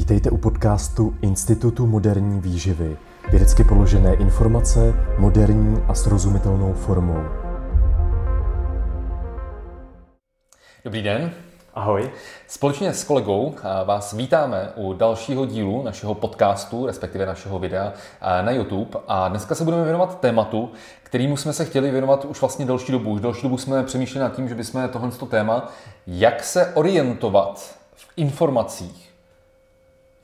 [0.00, 2.96] Vítejte u podcastu Institutu moderní výživy.
[3.30, 7.24] Vědecky položené informace moderní a srozumitelnou formou.
[10.84, 11.32] Dobrý den.
[11.74, 12.10] Ahoj.
[12.48, 17.92] Společně s kolegou vás vítáme u dalšího dílu našeho podcastu, respektive našeho videa
[18.42, 19.00] na YouTube.
[19.08, 20.70] A dneska se budeme věnovat tématu,
[21.02, 23.10] kterýmu jsme se chtěli věnovat už vlastně delší dobu.
[23.10, 25.68] Už delší dobu jsme přemýšleli nad tím, že bychom tohle téma,
[26.06, 27.60] jak se orientovat
[27.94, 29.09] v informacích,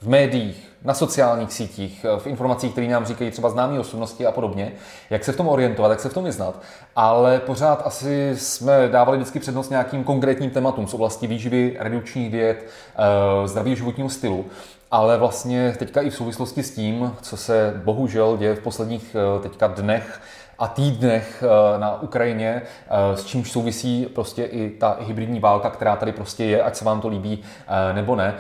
[0.00, 4.72] v médiích, na sociálních sítích, v informacích, které nám říkají třeba známé osobnosti a podobně,
[5.10, 6.62] jak se v tom orientovat, jak se v tom vyznat.
[6.96, 12.66] Ale pořád asi jsme dávali vždycky přednost nějakým konkrétním tématům z oblasti výživy, redukčních diet,
[12.96, 14.44] eh, zdravého životního stylu.
[14.90, 19.42] Ale vlastně teďka i v souvislosti s tím, co se bohužel děje v posledních eh,
[19.42, 20.20] teďka dnech,
[20.58, 25.96] a týdnech eh, na Ukrajině, eh, s čímž souvisí prostě i ta hybridní válka, která
[25.96, 28.34] tady prostě je, ať se vám to líbí eh, nebo ne.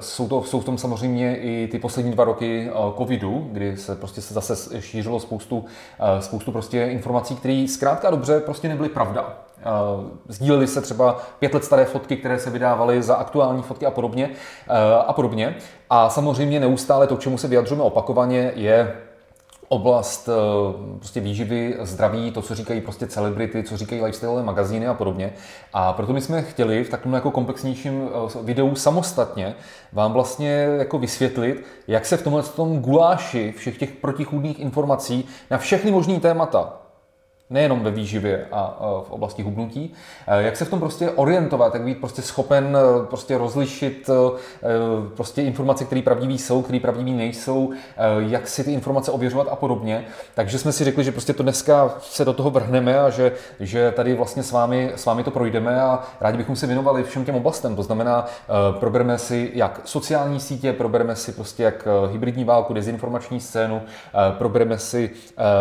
[0.00, 4.20] Jsou, to, jsou v tom samozřejmě i ty poslední dva roky covidu, kdy se prostě
[4.20, 5.64] se zase šířilo spoustu,
[6.20, 9.34] spoustu prostě informací, které zkrátka dobře prostě nebyly pravda.
[10.28, 14.30] Sdílely se třeba pět let staré fotky, které se vydávaly za aktuální fotky a podobně.
[15.06, 15.56] A podobně.
[15.90, 18.96] A samozřejmě neustále to, k čemu se vyjadřujeme opakovaně, je
[19.72, 20.32] oblast eh,
[20.98, 25.32] prostě výživy, zdraví, to, co říkají prostě celebrity, co říkají lifestyle magazíny a podobně.
[25.72, 29.54] A proto my jsme chtěli v takovém jako komplexnějším eh, videu samostatně
[29.92, 35.58] vám vlastně jako vysvětlit, jak se v tomhle tom guláši všech těch protichůdných informací na
[35.58, 36.81] všechny možné témata
[37.52, 39.92] nejenom ve výživě a v oblasti hubnutí.
[40.26, 44.10] Eh, jak se v tom prostě orientovat, jak být prostě schopen eh, prostě rozlišit
[45.16, 47.72] prostě informace, které pravdivý jsou, které pravdivý nejsou,
[48.18, 50.04] jak si ty informace ověřovat a podobně.
[50.34, 53.92] Takže jsme si řekli, že prostě to dneska se do toho vrhneme a že, že
[53.92, 57.34] tady vlastně s vámi, s vámi to projdeme a rádi bychom se věnovali všem těm
[57.34, 57.76] oblastem.
[57.76, 58.26] To znamená,
[58.80, 63.82] probereme si jak sociální sítě, probereme si prostě jak hybridní válku, dezinformační scénu,
[64.38, 65.10] probereme si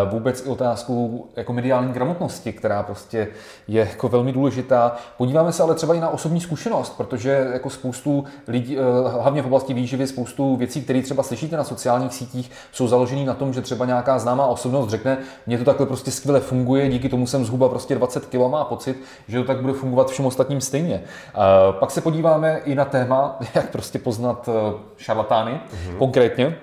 [0.09, 3.27] vůbec i otázku jako mediální digitální gramotnosti, která prostě
[3.67, 4.95] je jako velmi důležitá.
[5.17, 8.81] Podíváme se ale třeba i na osobní zkušenost, protože jako spoustu lidí, eh,
[9.21, 13.33] hlavně v oblasti výživy, spoustu věcí, které třeba slyšíte na sociálních sítích, jsou založené na
[13.33, 17.27] tom, že třeba nějaká známá osobnost řekne, mně to takhle prostě skvěle funguje, díky tomu
[17.27, 21.03] jsem zhruba prostě 20 kg má pocit, že to tak bude fungovat všem ostatním stejně.
[21.03, 21.37] Eh,
[21.79, 25.97] pak se podíváme i na téma, jak prostě poznat eh, šarlatány, mm-hmm.
[25.97, 26.57] konkrétně.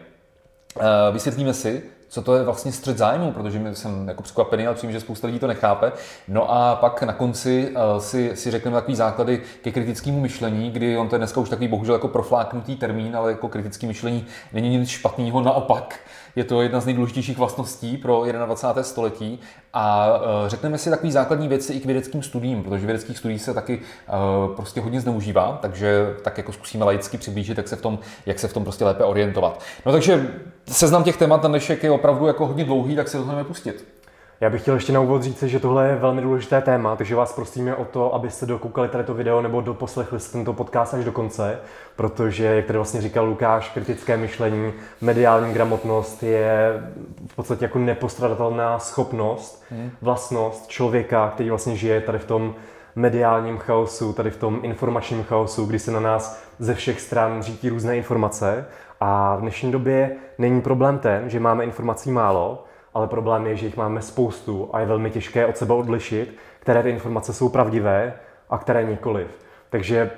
[1.12, 5.00] Vysvětlíme si, co to je vlastně střed zájmu, protože jsem jako překvapený, ale přijím, že
[5.00, 5.92] spousta lidí to nechápe.
[6.28, 10.98] No a pak na konci uh, si, si řekneme takový základy ke kritickému myšlení, kdy
[10.98, 14.78] on to je dneska už takový bohužel jako profláknutý termín, ale jako kritické myšlení není
[14.78, 15.98] nic špatného, naopak
[16.38, 18.82] je to jedna z nejdůležitějších vlastností pro 21.
[18.82, 19.41] století
[19.72, 23.54] a uh, řekneme si takové základní věci i k vědeckým studiím, protože vědeckých studií se
[23.54, 27.98] taky uh, prostě hodně zneužívá, takže tak jako zkusíme laicky přiblížit, jak se v tom,
[28.27, 29.60] jak se v tom prostě lépe orientovat.
[29.87, 30.31] No takže
[30.66, 33.97] seznam těch témat na dnešek je opravdu jako hodně dlouhý, tak se to jdeme pustit.
[34.41, 37.32] Já bych chtěl ještě na úvod říct, že tohle je velmi důležité téma, takže vás
[37.32, 41.59] prosíme o to, abyste dokoukali tady to video nebo doposlechli tento podcast až do konce,
[41.97, 46.82] protože, jak tady vlastně říkal Lukáš, kritické myšlení, mediální gramotnost je
[47.27, 49.91] v podstatě jako nepostradatelná schopnost, hmm.
[50.03, 52.54] vlastnost člověka, který vlastně žije tady v tom
[52.97, 57.69] mediálním chaosu, tady v tom informačním chaosu, kdy se na nás ze všech stran řítí
[57.69, 58.66] různé informace.
[59.00, 63.66] A v dnešní době není problém ten, že máme informací málo, ale problém je, že
[63.66, 68.15] jich máme spoustu a je velmi těžké od sebe odlišit, které ty informace jsou pravdivé
[68.50, 69.26] a které nikoliv.
[69.71, 70.10] Takže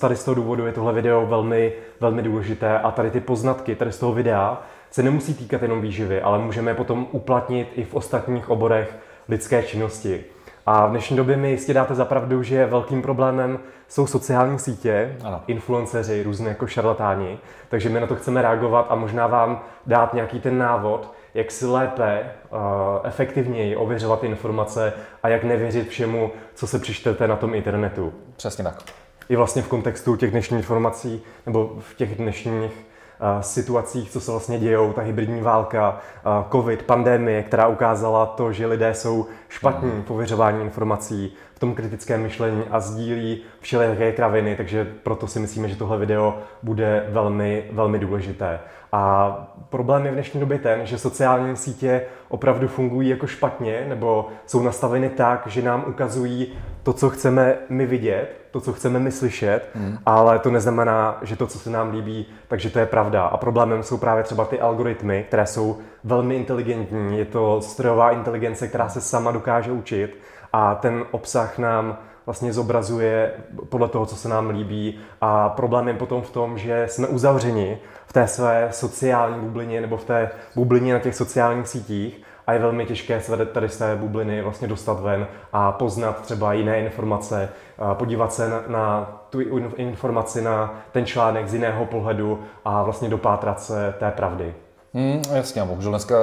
[0.00, 3.92] tady z toho důvodu je tohle video velmi, velmi důležité a tady ty poznatky tady
[3.92, 7.94] z toho videa se nemusí týkat jenom výživy, ale můžeme je potom uplatnit i v
[7.94, 8.96] ostatních oborech
[9.28, 10.24] lidské činnosti.
[10.66, 15.42] A v dnešní době mi jistě dáte zapravdu, že velkým problémem jsou sociální sítě, ano.
[15.46, 17.38] influenceři, různé jako šarlatáni,
[17.68, 21.66] takže my na to chceme reagovat a možná vám dát nějaký ten návod, jak si
[21.66, 22.58] lépe, uh,
[23.04, 24.92] efektivněji ověřovat informace
[25.22, 28.12] a jak nevěřit všemu, co se přičtete na tom internetu.
[28.36, 28.82] Přesně tak.
[29.28, 34.30] I vlastně v kontextu těch dnešních informací, nebo v těch dnešních uh, situacích, co se
[34.30, 40.02] vlastně dějou, ta hybridní válka, uh, covid, pandemie, která ukázala to, že lidé jsou špatní
[40.06, 45.68] v ověřování informací, v tom kritickém myšlení a sdílí všelijaké kraviny, takže proto si myslíme,
[45.68, 48.60] že tohle video bude velmi, velmi důležité.
[48.92, 49.30] A
[49.68, 54.62] problém je v dnešní době ten, že sociální sítě opravdu fungují jako špatně, nebo jsou
[54.62, 56.52] nastaveny tak, že nám ukazují
[56.82, 59.98] to, co chceme my vidět, to, co chceme my slyšet, mm.
[60.06, 63.24] ale to neznamená, že to, co se nám líbí, takže to je pravda.
[63.24, 67.18] A problémem jsou právě třeba ty algoritmy, které jsou velmi inteligentní.
[67.18, 70.18] Je to strojová inteligence, která se sama dokáže učit
[70.52, 73.32] a ten obsah nám vlastně zobrazuje
[73.68, 77.78] podle toho, co se nám líbí a problém je potom v tom, že jsme uzavřeni
[78.06, 82.58] v té své sociální bublině nebo v té bublině na těch sociálních sítích a je
[82.58, 87.48] velmi těžké se tady z té bubliny vlastně dostat ven a poznat třeba jiné informace,
[87.92, 89.40] podívat se na, na tu
[89.76, 94.54] informaci, na ten článek z jiného pohledu a vlastně dopátrat se té pravdy.
[94.94, 96.16] Hmm, jasně, bohužel dneska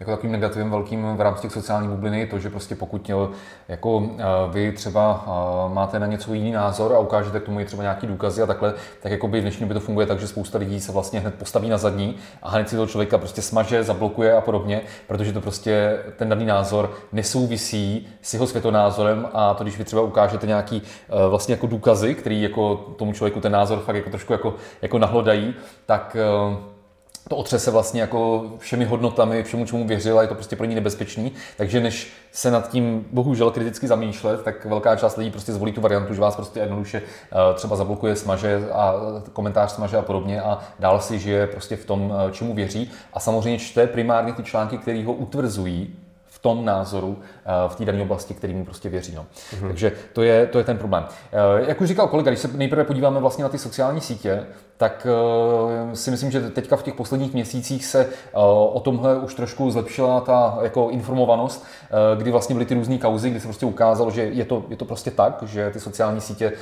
[0.00, 3.34] jako takovým negativem velkým v rámci těch sociálních bublin je to, že prostě pokud eh,
[3.68, 5.24] jako eh, vy třeba
[5.72, 8.74] máte na něco jiný názor a ukážete k tomu i třeba nějaký důkazy a takhle,
[9.02, 11.68] tak jako by dnešní době to funguje tak, že spousta lidí se vlastně hned postaví
[11.68, 15.98] na zadní a hned si toho člověka prostě smaže, zablokuje a podobně, protože to prostě
[16.16, 20.82] ten daný názor nesouvisí s jeho světonázorem a to, když vy třeba ukážete nějaký
[21.28, 25.54] vlastně jako důkazy, který jako tomu člověku ten názor fakt jako trošku jako, jako nahlodají,
[25.86, 26.16] tak
[27.30, 30.74] to otřese vlastně jako všemi hodnotami, všemu, čemu věřil a je to prostě pro ní
[30.74, 31.32] nebezpečný.
[31.56, 35.80] Takže než se nad tím bohužel kriticky zamýšlet, tak velká část lidí prostě zvolí tu
[35.80, 38.94] variantu, že vás prostě jednoduše eh, třeba zablokuje, smaže a
[39.32, 42.90] komentář smaže a podobně a dál si žije prostě v tom, eh, čemu věří.
[43.12, 45.96] A samozřejmě čte primárně ty články, které ho utvrzují
[46.40, 49.14] tom názoru eh, v té dané oblasti, který mu prostě věří.
[49.14, 49.26] No.
[49.50, 49.68] Mm-hmm.
[49.68, 51.04] Takže to je, to je ten problém.
[51.66, 54.46] Jak už říkal kolega, když se nejprve podíváme vlastně na ty sociální sítě,
[54.80, 58.08] tak eh, si myslím, že teďka v těch posledních měsících se eh,
[58.72, 63.30] o tomhle už trošku zlepšila ta jako informovanost, eh, kdy vlastně byly ty různé kauzy,
[63.30, 66.52] kdy se prostě ukázalo, že je to, je to prostě tak, že ty sociální sítě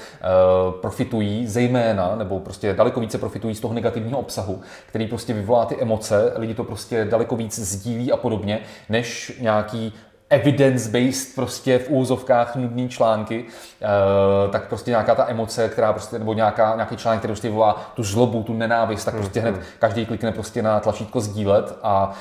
[0.80, 5.76] profitují zejména, nebo prostě daleko více profitují z toho negativního obsahu, který prostě vyvolá ty
[5.80, 9.38] emoce, lidi to prostě daleko víc sdílí a podobně, než
[9.72, 9.92] nějaký
[10.30, 16.32] evidence-based prostě v úzovkách nudný články, uh, tak prostě nějaká ta emoce, která prostě, nebo
[16.32, 20.32] nějaká, nějaký článek, který prostě volá tu zlobu, tu nenávist, tak prostě hned každý klikne
[20.32, 22.12] prostě na tlačítko sdílet a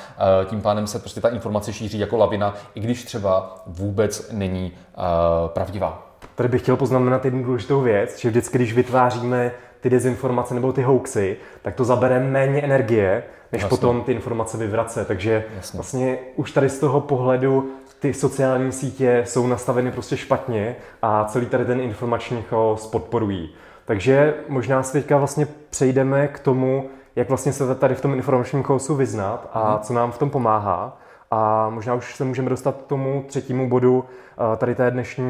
[0.42, 4.72] uh, tím pádem se prostě ta informace šíří jako lavina, i když třeba vůbec není
[4.72, 5.02] uh,
[5.48, 6.06] pravdivá.
[6.34, 9.50] Tady bych chtěl poznamenat jednu důležitou věc, že vždycky, když vytváříme
[9.80, 13.22] ty dezinformace nebo ty hoaxy, tak to zabere méně energie,
[13.52, 13.76] než Jasně.
[13.76, 15.04] potom ty informace vyvrace.
[15.04, 15.76] Takže Jasně.
[15.76, 21.46] vlastně už tady z toho pohledu ty sociální sítě jsou nastaveny prostě špatně a celý
[21.46, 23.54] tady ten informační chaos podporují.
[23.84, 28.62] Takže možná si teďka vlastně přejdeme k tomu, jak vlastně se tady v tom informačním
[28.62, 29.82] chaosu vyznat a mhm.
[29.82, 30.98] co nám v tom pomáhá.
[31.30, 35.26] A možná už se můžeme dostat k tomu třetímu bodu eh, tady, té dnešní,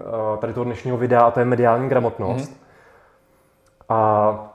[0.00, 2.50] eh, tady toho dnešního videa a to je mediální gramotnost.
[2.50, 2.56] Mm.
[3.88, 4.51] A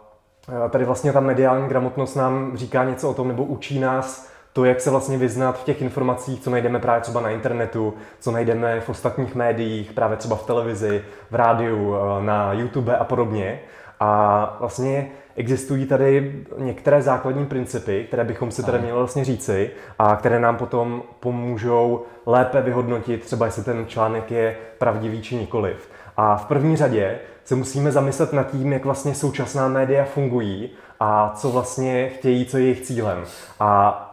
[0.69, 4.81] tady vlastně ta mediální gramotnost nám říká něco o tom, nebo učí nás to, jak
[4.81, 8.89] se vlastně vyznat v těch informacích, co najdeme právě třeba na internetu, co najdeme v
[8.89, 13.59] ostatních médiích, právě třeba v televizi, v rádiu, eh, na YouTube a podobně.
[13.99, 20.15] A vlastně existují tady některé základní principy, které bychom si tady měli vlastně říci a
[20.15, 25.89] které nám potom pomůžou lépe vyhodnotit třeba, jestli ten článek je pravdivý či nikoliv.
[26.17, 31.33] A v první řadě se musíme zamyslet nad tím, jak vlastně současná média fungují a
[31.35, 33.23] co vlastně chtějí, co je jejich cílem.
[33.59, 34.03] A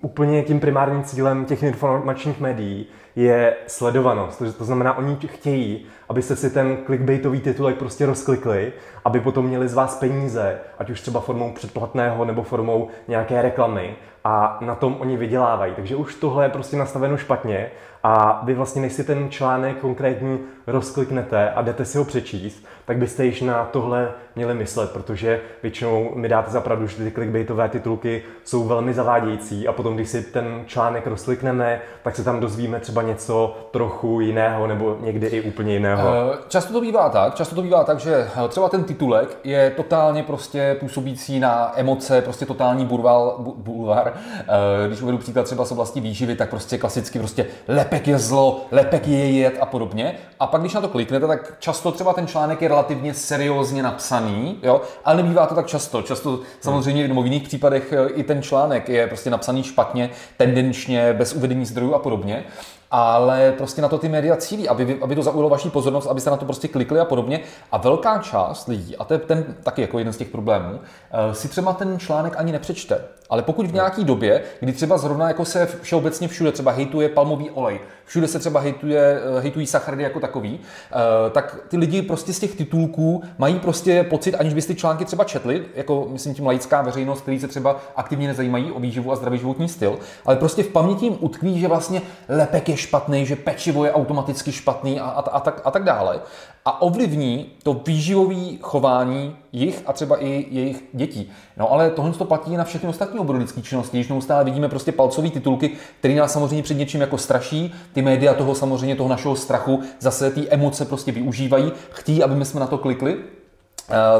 [0.00, 2.86] úplně tím primárním cílem těch informačních médií
[3.16, 4.42] je sledovanost.
[4.58, 8.72] To znamená, oni chtějí, abyste si ten clickbaitový titulek prostě rozklikli,
[9.08, 13.96] aby potom měli z vás peníze, ať už třeba formou předplatného nebo formou nějaké reklamy
[14.24, 15.74] a na tom oni vydělávají.
[15.74, 17.70] Takže už tohle je prostě nastaveno špatně
[18.02, 22.96] a vy vlastně, než si ten článek konkrétní rozkliknete a jdete si ho přečíst, tak
[22.96, 27.68] byste již na tohle měli myslet, protože většinou mi dáte za pravdu, že ty clickbaitové
[27.68, 32.80] titulky jsou velmi zavádějící a potom, když si ten článek rozklikneme, tak se tam dozvíme
[32.80, 36.08] třeba něco trochu jiného nebo někdy i úplně jiného.
[36.08, 39.70] Eh, často to bývá tak, často to bývá tak, že eh, třeba ten titulek je
[39.70, 44.12] totálně prostě působící na emoce, prostě totální bulvár, bulvár.
[44.38, 48.66] Eh, když uvedu příklad třeba z oblasti výživy, tak prostě klasicky prostě lepek je zlo,
[48.70, 50.14] lepek je jed a podobně.
[50.40, 54.58] A pak když na to kliknete, tak často třeba ten článek je relativně seriózně napsaný,
[54.62, 56.02] jo, ale nebývá to tak často.
[56.02, 61.66] Často samozřejmě v jiných případech i ten článek je prostě napsaný špatně, tendenčně, bez uvedení
[61.66, 62.44] zdrojů a podobně
[62.90, 66.36] ale prostě na to ty média cílí, aby, aby to zaujalo vaši pozornost, abyste na
[66.36, 67.40] to prostě klikli a podobně.
[67.72, 71.34] A velká část lidí, a to je ten taky jako jeden z těch problémů, eh,
[71.34, 73.04] si třeba ten článek ani nepřečte.
[73.30, 77.50] Ale pokud v nějaké době, kdy třeba zrovna jako se všeobecně všude třeba hejtuje palmový
[77.50, 82.32] olej, všude se třeba hejtuje, eh, hejtují sacharidy jako takový, eh, tak ty lidi prostě
[82.32, 86.46] z těch titulků mají prostě pocit, aniž byste ty články třeba četli, jako myslím tím
[86.46, 90.62] laická veřejnost, který se třeba aktivně nezajímají o výživu a zdravý životní styl, ale prostě
[90.62, 95.04] v paměti jim utkví, že vlastně lepek je špatný, že pečivo je automaticky špatný a,
[95.04, 96.20] a, a, tak, a tak dále.
[96.64, 101.30] A ovlivní to výživové chování jich a třeba i jejich dětí.
[101.56, 105.30] No ale tohle to platí na všechny ostatní obory činnosti, když neustále vidíme prostě palcové
[105.30, 109.82] titulky, které nás samozřejmě před něčím jako straší, ty média toho samozřejmě, toho našeho strachu,
[110.00, 113.16] zase ty emoce prostě využívají, chtí, aby my jsme na to klikli,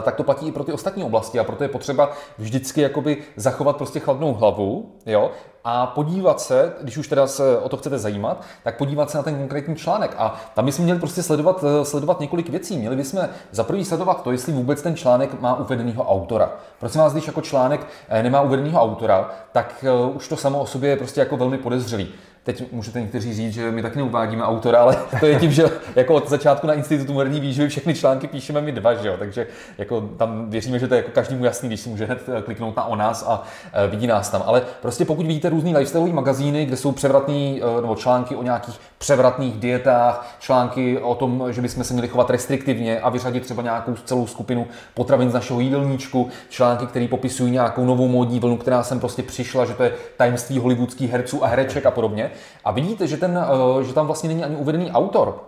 [0.03, 3.77] tak to platí i pro ty ostatní oblasti a proto je potřeba vždycky jakoby zachovat
[3.77, 5.31] prostě chladnou hlavu jo,
[5.65, 9.23] a podívat se, když už teda se o to chcete zajímat, tak podívat se na
[9.23, 10.15] ten konkrétní článek.
[10.19, 12.79] A tam bychom měli prostě sledovat, eh, sledovat několik věcí.
[12.79, 16.53] Měli bychom za prvý sledovat to, jestli vůbec ten článek má uvedeného autora.
[16.81, 19.85] Prosím vás, když jako článek eh, nemá uvedeného autora, tak
[20.15, 22.09] už to samo o sobě je prostě jako velmi podezřelý.
[22.49, 25.65] Teď můžete někteří říct, že my taky neuvádíme autora, ale to je tím, že
[25.97, 29.15] jako od začátku na Institutu moderní výživy všechny články píšeme my dva, že jo?
[29.19, 29.47] takže
[29.79, 32.77] jako tam věříme, že to je jako každému jasný, když si může hned eh, kliknout
[32.77, 34.43] na o nás a eh, vidí nás tam.
[34.47, 38.81] Ale prostě pokud vidíte různý lifestyle magazíny, kde jsou převratný eh, nebo články o nějakých
[38.99, 43.95] převratných dietách, články o tom, že bychom se měli chovat restriktivně a vyřadit třeba nějakou
[44.05, 49.01] celou skupinu potravin z našeho jídelníčku, články, které popisují nějakou novou módní vlnu, která sem
[49.01, 52.31] prostě přišla, že to je tajemství hollywoodských herců a hereček a podobně,
[52.65, 53.47] a vidíte, že, ten,
[53.81, 55.45] eh, že tam vlastně není ani uvedený autor,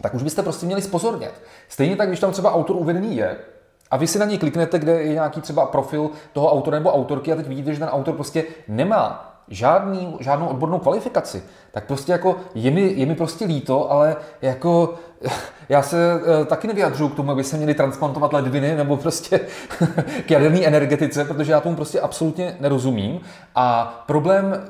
[0.00, 1.34] tak už byste prostě měli spozornět.
[1.68, 3.36] Stejně tak, když tam třeba autor uvedený je,
[3.90, 7.32] a vy si na něj kliknete, kde je nějaký třeba profil toho autora nebo autorky
[7.32, 12.36] a teď vidíte, že ten autor prostě nemá žádný, žádnou odbornou kvalifikaci, tak prostě jako
[12.54, 14.94] je mi, je mi prostě líto, ale jako
[15.68, 19.40] já se uh, taky nevyjadřuju k tomu, aby se měli transplantovat ledviny nebo prostě
[20.26, 23.20] k jaderné energetice, protože já tomu prostě absolutně nerozumím.
[23.54, 24.64] A problém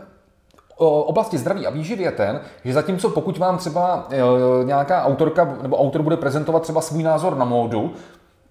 [0.76, 5.76] oblasti zdraví a výživy je ten, že zatímco pokud vám třeba e, nějaká autorka nebo
[5.76, 7.92] autor bude prezentovat třeba svůj názor na módu,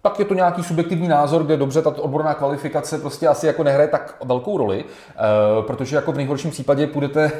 [0.03, 3.87] pak je to nějaký subjektivní názor, kde dobře ta odborná kvalifikace prostě asi jako nehraje
[3.87, 7.31] tak velkou roli, uh, protože jako v nejhorším případě půjdete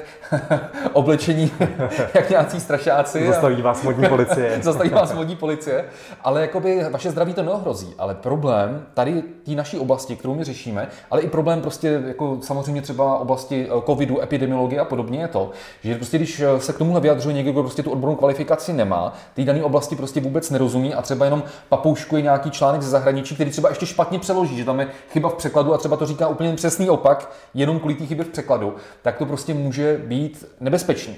[0.93, 1.51] oblečení
[2.13, 3.27] jak nějací strašáci.
[3.27, 4.60] Zastaví vás modní policie.
[4.62, 5.86] Zastaví vás modní policie,
[6.22, 7.93] ale jakoby vaše zdraví to neohrozí.
[7.98, 12.82] Ale problém tady té naší oblasti, kterou my řešíme, ale i problém prostě jako samozřejmě
[12.82, 15.51] třeba oblasti eh, covidu, epidemiologie a podobně je to,
[15.84, 19.13] že prostě když eh, se k tomuhle vyjadřuje někdo, kdo prostě tu odbornou kvalifikaci nemá,
[19.34, 23.51] té dané oblasti prostě vůbec nerozumí a třeba jenom papouškuje nějaký článek ze zahraničí, který
[23.51, 26.53] třeba ještě špatně přeloží, že tam je chyba v překladu a třeba to říká úplně
[26.55, 31.15] přesný opak, jenom kvůli té chybě v překladu, tak to prostě může být nebezpečný.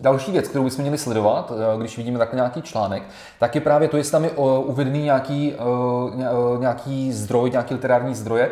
[0.00, 3.02] Další věc, kterou bychom měli sledovat, eh, když vidíme takhle nějaký článek,
[3.38, 8.14] tak je právě to, jestli tam je eh, uvedený nějaký, eh, nějaký zdroj, nějaký literární
[8.14, 8.50] zdroje,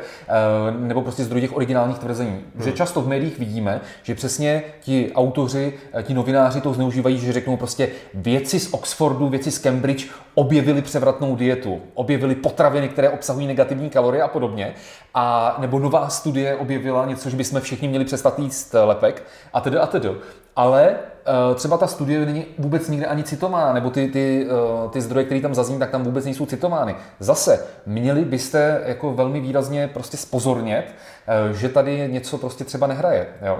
[0.78, 2.30] nebo prostě zdroj těch originálních tvrzení.
[2.30, 2.64] Hmm.
[2.64, 7.56] Že často v médiích vidíme, že přesně ti autoři, ti novináři to zneužívají, že řeknou
[7.56, 13.90] prostě věci z Oxfordu, věci z Cambridge objevili převratnou dietu, objevili potraviny, které obsahují negativní
[13.90, 14.74] kalorie a podobně,
[15.14, 19.78] a nebo nová studie objevila něco, že bychom všichni měli přestat jíst lepek a tedy
[19.78, 20.10] a tedy.
[20.56, 20.96] Ale
[21.54, 24.46] třeba ta studie není vůbec nikde ani citována, nebo ty, ty,
[24.84, 26.96] uh, ty zdroje, které tam zazní, tak tam vůbec nejsou citovány.
[27.20, 30.94] Zase, měli byste jako velmi výrazně prostě spozornět,
[31.50, 33.26] uh, že tady něco prostě třeba nehraje.
[33.46, 33.58] Jo?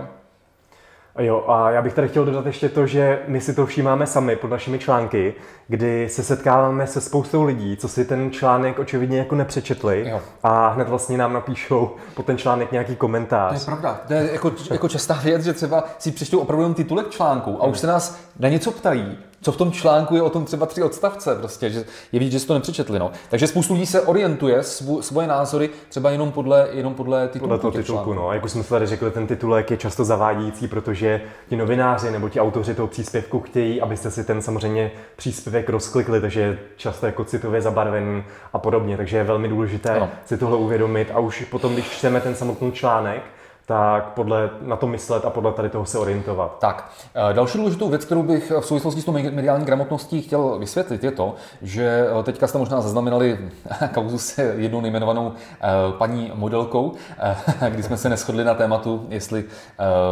[1.19, 4.37] Jo, a já bych tady chtěl dodat ještě to, že my si to všímáme sami
[4.37, 5.35] pod našimi články,
[5.69, 10.21] kdy se setkáváme se spoustou lidí, co si ten článek očividně jako nepřečetli jo.
[10.43, 13.53] a hned vlastně nám napíšou po ten článek nějaký komentář.
[13.53, 14.01] To je pravda.
[14.07, 17.67] To je jako, jako častá věc, že třeba si přečtou opravdu jen titulek článku a
[17.67, 20.83] už se nás na něco ptají co v tom článku je o tom třeba tři
[20.83, 22.99] odstavce, prostě, že je vidět, že jste to nepřečetli.
[22.99, 23.11] No.
[23.31, 27.49] Takže spoustu lidí se orientuje svů, svoje názory třeba jenom podle, jenom podle titulku.
[27.49, 28.33] Podle toho titulku, no.
[28.33, 32.41] Jak už jsme tady řekli, ten titulek je často zavádějící, protože ti novináři nebo ti
[32.41, 37.63] autoři toho příspěvku chtějí, abyste si ten samozřejmě příspěvek rozklikli, takže je často jako citově
[37.63, 38.97] zabarvený a podobně.
[38.97, 40.11] Takže je velmi důležité ano.
[40.25, 43.23] si tohle uvědomit a už potom, když čteme ten samotný článek,
[43.69, 46.59] tak podle, na to myslet a podle tady toho se orientovat.
[46.59, 51.05] Tak, eh, další důležitou věc, kterou bych v souvislosti s tou mediální gramotností chtěl vysvětlit,
[51.05, 53.39] je to, že eh, teďka jste možná zaznamenali
[53.95, 55.67] kauzu s jednou nejmenovanou eh,
[55.99, 56.93] paní modelkou,
[57.69, 59.45] kdy jsme se neschodli na tématu, jestli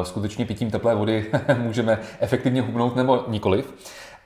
[0.03, 1.27] skutečně pitím teplé vody
[1.59, 3.75] můžeme efektivně hubnout nebo nikoliv.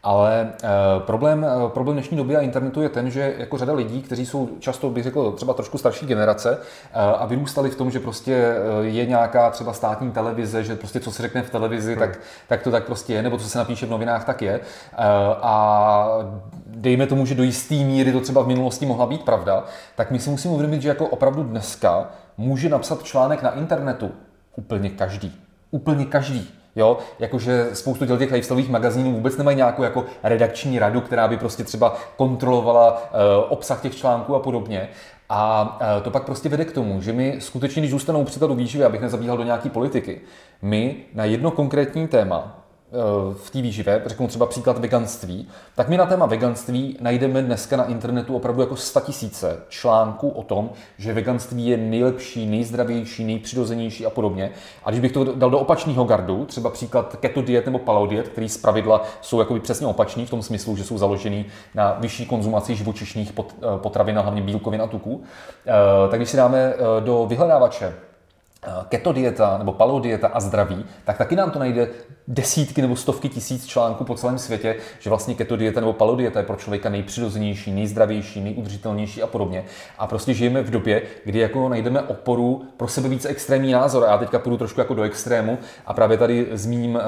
[0.03, 4.03] Ale uh, problém, uh, problém dnešní doby a internetu je ten, že jako řada lidí,
[4.03, 6.63] kteří jsou často, bych řekl, třeba trošku starší generace uh,
[6.95, 11.13] a vyrůstali v tom, že prostě uh, je nějaká třeba státní televize, že prostě co
[11.13, 11.99] se řekne v televizi, hmm.
[11.99, 14.59] tak, tak to tak prostě je, nebo co se napíše v novinách, tak je.
[14.59, 15.05] Uh,
[15.43, 16.07] a
[16.67, 19.65] dejme tomu, že do jisté míry to třeba v minulosti mohla být pravda,
[19.97, 24.11] tak my si musíme uvědomit, že jako opravdu dneska může napsat článek na internetu
[24.57, 25.41] úplně každý.
[25.71, 26.60] Úplně každý.
[26.77, 31.65] Jo, jakože spoustu těch lifestyleových magazínů vůbec nemají nějakou jako redakční radu, která by prostě
[31.65, 33.09] třeba kontrolovala uh,
[33.49, 34.89] obsah těch článků a podobně.
[35.29, 38.85] A uh, to pak prostě vede k tomu, že my skutečně, když zůstanou příkladu výživy,
[38.85, 40.21] abych nezabíhal do nějaké politiky,
[40.63, 42.61] my na jedno konkrétní téma
[43.33, 47.85] v té výživě, řeknu třeba příklad veganství, tak my na téma veganství najdeme dneska na
[47.85, 48.75] internetu opravdu jako
[49.07, 54.51] tisíce článků o tom, že veganství je nejlepší, nejzdravější, nejpřirozenější a podobně.
[54.85, 58.29] A když bych to dal do opačného gardu, třeba příklad keto diet nebo paleo diet,
[58.29, 62.27] který z pravidla jsou jakoby přesně opačný v tom smyslu, že jsou založený na vyšší
[62.27, 63.33] konzumaci živočišných
[63.77, 65.23] potravin a hlavně bílkovin a tuků,
[66.11, 67.95] tak když si dáme do vyhledávače
[68.89, 71.89] keto dieta nebo paleo dieta a zdraví, tak taky nám to najde
[72.29, 76.41] desítky nebo stovky tisíc článků po celém světě, že vlastně keto dieta nebo paleo dieta
[76.41, 79.65] je pro člověka nejpřirozenější, nejzdravější, nejudržitelnější a podobně.
[79.99, 84.05] A prostě žijeme v době, kdy jako najdeme oporu pro sebe více extrémní názor.
[84.05, 87.03] A já teďka půjdu trošku jako do extrému a právě tady zmíním eh,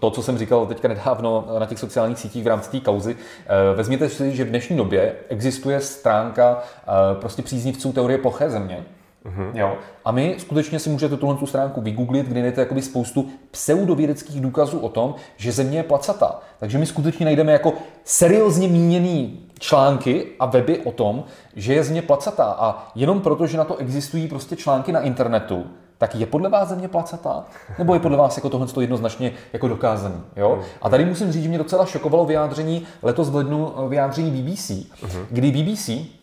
[0.00, 3.16] to, co jsem říkal teďka nedávno na těch sociálních sítích v rámci té kauzy.
[3.46, 6.84] Eh, vezměte si, že v dnešní době existuje stránka eh,
[7.20, 8.84] prostě příznivců teorie ploché země,
[9.26, 9.50] Mm-hmm.
[9.54, 9.76] Jo.
[10.04, 14.78] A my skutečně si můžete tuhle tu stránku vygooglit, kde najdete jakoby spoustu pseudovědeckých důkazů
[14.78, 16.40] o tom, že Země je placatá.
[16.58, 17.72] Takže my skutečně najdeme jako
[18.04, 21.24] seriózně míněný články a weby o tom,
[21.56, 22.44] že je Země placatá.
[22.44, 25.66] A jenom proto, že na to existují prostě články na internetu,
[25.98, 27.44] tak je podle vás země placatá?
[27.78, 30.20] Nebo je podle vás jako tohle jednoznačně jako dokázaný?
[30.36, 30.56] Jo?
[30.56, 30.64] Mhm.
[30.82, 35.26] A tady musím říct, že mě docela šokovalo vyjádření letos v lednu vyjádření BBC, uh-huh.
[35.30, 36.19] kdy BBC Eh,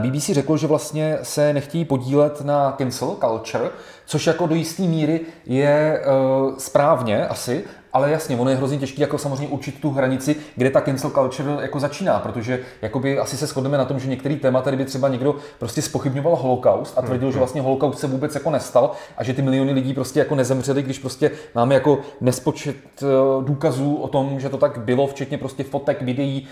[0.00, 3.70] BBC řekl, že vlastně se nechtějí podílet na cancel culture,
[4.06, 9.02] což jako do jisté míry je uh, správně asi, ale jasně, ono je hrozně těžké
[9.02, 13.46] jako samozřejmě určit tu hranici, kde ta cancel culture jako začíná, protože jakoby asi se
[13.46, 17.32] shodneme na tom, že některý témata, kdyby třeba někdo prostě spochybňoval holokaust a tvrdil, že
[17.32, 17.38] hmm.
[17.38, 20.98] vlastně holokaust se vůbec jako nestal a že ty miliony lidí prostě jako nezemřeli, když
[20.98, 23.06] prostě máme jako nespočet eh,
[23.44, 26.48] důkazů o tom, že to tak bylo, včetně prostě fotek, videí,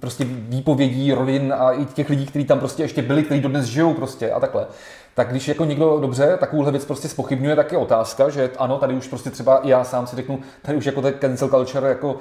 [0.00, 3.94] prostě výpovědí rodin a i těch lidí, kteří tam prostě ještě byli, kteří dodnes žijou
[3.94, 4.66] prostě a takhle
[5.14, 8.94] tak když jako někdo dobře takovouhle věc prostě spochybňuje, tak je otázka, že ano, tady
[8.94, 12.20] už prostě třeba já sám si řeknu, tady už jako ten cancel culture jako uh,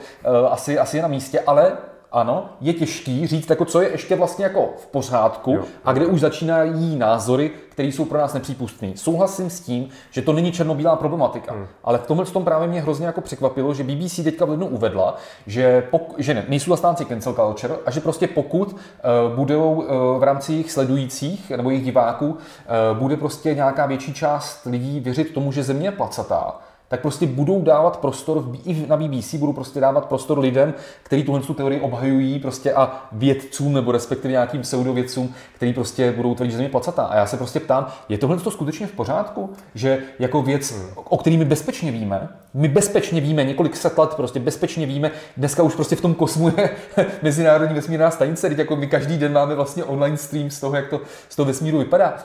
[0.52, 1.72] asi, asi je na místě, ale
[2.14, 5.64] ano, je těžký říct, jako, co je ještě vlastně jako v pořádku jo.
[5.86, 8.92] a kde už začínají názory, které jsou pro nás nepřípustné.
[8.96, 11.68] Souhlasím s tím, že to není černobílá problematika, hmm.
[11.84, 15.16] ale v tomhle tom právě mě hrozně jako překvapilo, že BBC teďka v lednu uvedla,
[15.48, 19.86] že, pok- že ne, nejsou zastánci cancel culture a že prostě pokud uh, budou uh,
[20.20, 25.34] v rámci jejich sledujících nebo jejich diváků, uh, bude prostě nějaká větší část lidí věřit
[25.34, 26.60] tomu, že země je placatá,
[26.94, 31.24] tak prostě budou dávat prostor, v, i na BBC budou prostě dávat prostor lidem, kteří
[31.24, 36.52] tuhle tu teorii obhajují prostě a vědcům nebo respektive nějakým pseudovědcům, kteří prostě budou tvrdit,
[36.52, 37.04] že země placatá.
[37.04, 39.54] A já se prostě ptám, je tohle to skutečně v pořádku?
[39.76, 40.90] Že jako věc, hmm.
[40.96, 45.64] o který my bezpečně víme, my bezpečně víme, několik set let prostě bezpečně víme, dneska
[45.64, 46.70] už prostě v tom kosmu je
[47.22, 50.90] mezinárodní vesmírná stanice, teď jako my každý den máme vlastně online stream z toho, jak
[50.90, 52.18] to z toho vesmíru vypadá.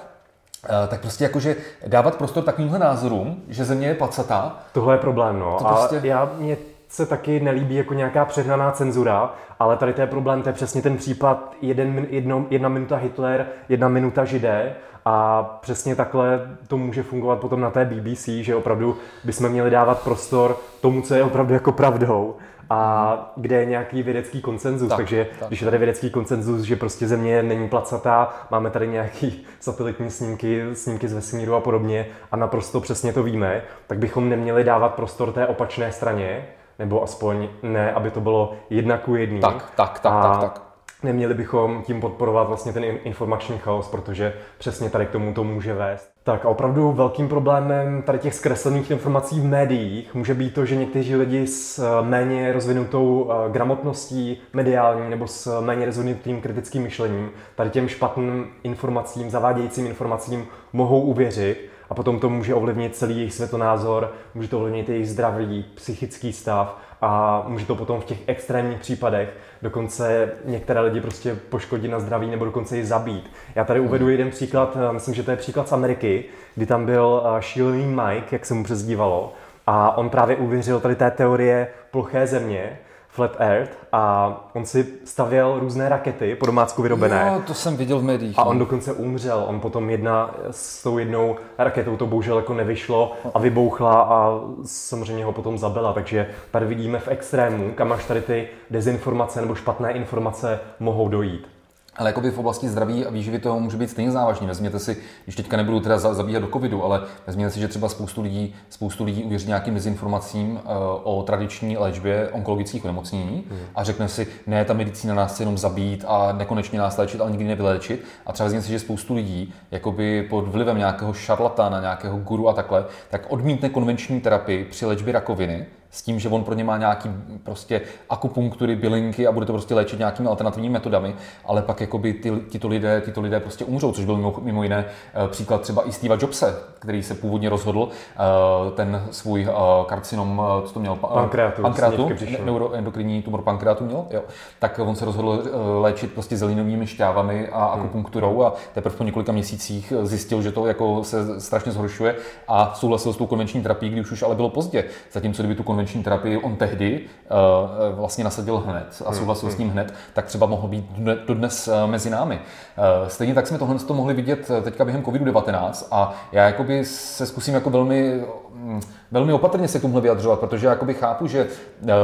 [0.65, 4.57] Eh, tak prostě jakože dávat prostor takovýmhle názorům, že země je placatá.
[4.73, 5.57] Tohle je problém, no.
[5.59, 6.09] To a prostě...
[6.09, 6.57] já mě
[6.89, 10.83] se taky nelíbí jako nějaká přehnaná cenzura, ale tady to je problém, to je přesně
[10.83, 17.03] ten případ jeden, jedno, jedna minuta Hitler, jedna minuta Židé a přesně takhle to může
[17.03, 21.55] fungovat potom na té BBC, že opravdu bychom měli dávat prostor tomu, co je opravdu
[21.55, 22.37] jako pravdou
[22.71, 24.89] a kde je nějaký vědecký konsenzus.
[24.89, 25.49] Tak, Takže tak.
[25.49, 30.65] když je tady vědecký konsenzus, že prostě Země není placatá, máme tady nějaký satelitní snímky,
[30.73, 35.33] snímky z vesmíru a podobně a naprosto přesně to víme, tak bychom neměli dávat prostor
[35.33, 36.47] té opačné straně,
[36.79, 39.41] nebo aspoň ne, aby to bylo jedna ku jedný.
[39.41, 40.63] Tak, tak, tak, a tak, tak.
[41.03, 45.75] Neměli bychom tím podporovat vlastně ten informační chaos, protože přesně tady k tomu to může
[45.75, 46.11] vést.
[46.29, 50.77] Tak a opravdu velkým problémem tady těch zkreslených informací v médiích může být to, že
[50.77, 57.31] někteří lidi s eh, méně rozvinutou eh, gramotností mediální nebo s méně rozvinutým kritickým myšlením
[57.55, 63.35] tady těm špatným informacím, zavádějícím informacím mohou uvěřit a potom to může ovlivnit celý jejich
[63.35, 68.79] světonázor, může to ovlivnit jejich zdraví, psychický stav a může to potom v těch extrémních
[68.79, 69.29] případech
[69.63, 73.31] dokonce některé lidi prostě poškodit na zdraví nebo dokonce i zabít.
[73.55, 74.13] Já tady uvedu hmm.
[74.13, 77.87] jeden příklad, eh, myslím, že to je příklad z Ameriky, kdy tam byl eh, šílený
[77.87, 79.33] Mike, jak se mu přezdívalo,
[79.67, 85.59] a on právě uvěřil tady té teorie ploché země, Flat Earth a on si stavěl
[85.61, 87.31] různé rakety po domácku vyrobené.
[87.35, 88.39] Jo, to jsem viděl v médiích.
[88.39, 88.65] A on no.
[88.65, 89.45] dokonce umřel.
[89.49, 95.25] On potom jedna s tou jednou raketou to bohužel jako nevyšlo a vybouchla a samozřejmě
[95.25, 95.93] ho potom zabila.
[95.93, 101.58] Takže tady vidíme v extrému, kam až tady ty dezinformace nebo špatné informace mohou dojít.
[101.99, 104.47] Ale jakoby v oblasti zdraví a výživy to může být stejně závažný.
[104.47, 108.23] Vezměte si, když teďka nebudu teda zabíhat do covidu, ale vezměte si, že třeba spoustu
[108.23, 110.61] lidí, spoustu lidí uvěří nějakým dezinformacím uh,
[111.03, 113.59] o tradiční léčbě onkologických onemocnění hmm.
[113.75, 117.31] a řekne si, ne, ta medicína nás chce jenom zabít a nekonečně nás léčit, ale
[117.31, 118.05] nikdy nevyléčit.
[118.27, 122.53] A třeba vezměte si, že spoustu lidí jakoby pod vlivem nějakého šarlatána, nějakého guru a
[122.53, 126.79] takhle, tak odmítne konvenční terapii při léčbě rakoviny, s tím, že on pro ně má
[126.79, 127.11] nějaký
[127.43, 132.31] prostě akupunktury, bylinky a bude to prostě léčit nějakými alternativními metodami, ale pak jakoby ty,
[132.31, 135.93] tyto, lidé, tyto lidé prostě umřou, což byl mimo, mimo jiné eh, příklad třeba i
[135.93, 139.53] Steve Jobse, který se původně rozhodl eh, ten svůj eh,
[139.87, 140.97] karcinom, co to měl?
[140.97, 141.63] Pankreatu.
[141.63, 142.09] Pankreatu,
[142.45, 144.23] neuroendokrinní tumor pankreatu měl, jo.
[144.59, 145.43] Tak on se rozhodl
[145.81, 147.81] léčit prostě zelinovými šťávami a hmm.
[147.81, 152.15] akupunkturou a teprve po několika měsících zjistil, že to jako se strašně zhoršuje
[152.49, 154.85] a souhlasil s tou konvenční terapií, když už ale bylo pozdě.
[155.13, 159.57] Zatímco kdyby tu konvenční terapii on tehdy uh, vlastně nasadil hned a hmm, souhlasil hmm.
[159.57, 160.85] s ním hned, tak třeba mohl být
[161.27, 162.39] dodnes uh, mezi námi.
[162.39, 167.27] Uh, stejně tak jsme tohle to mohli vidět teďka během COVID-19 a já jakoby se
[167.27, 171.47] zkusím jako velmi mm, velmi opatrně se k tomuhle vyjadřovat, protože já jakoby chápu, že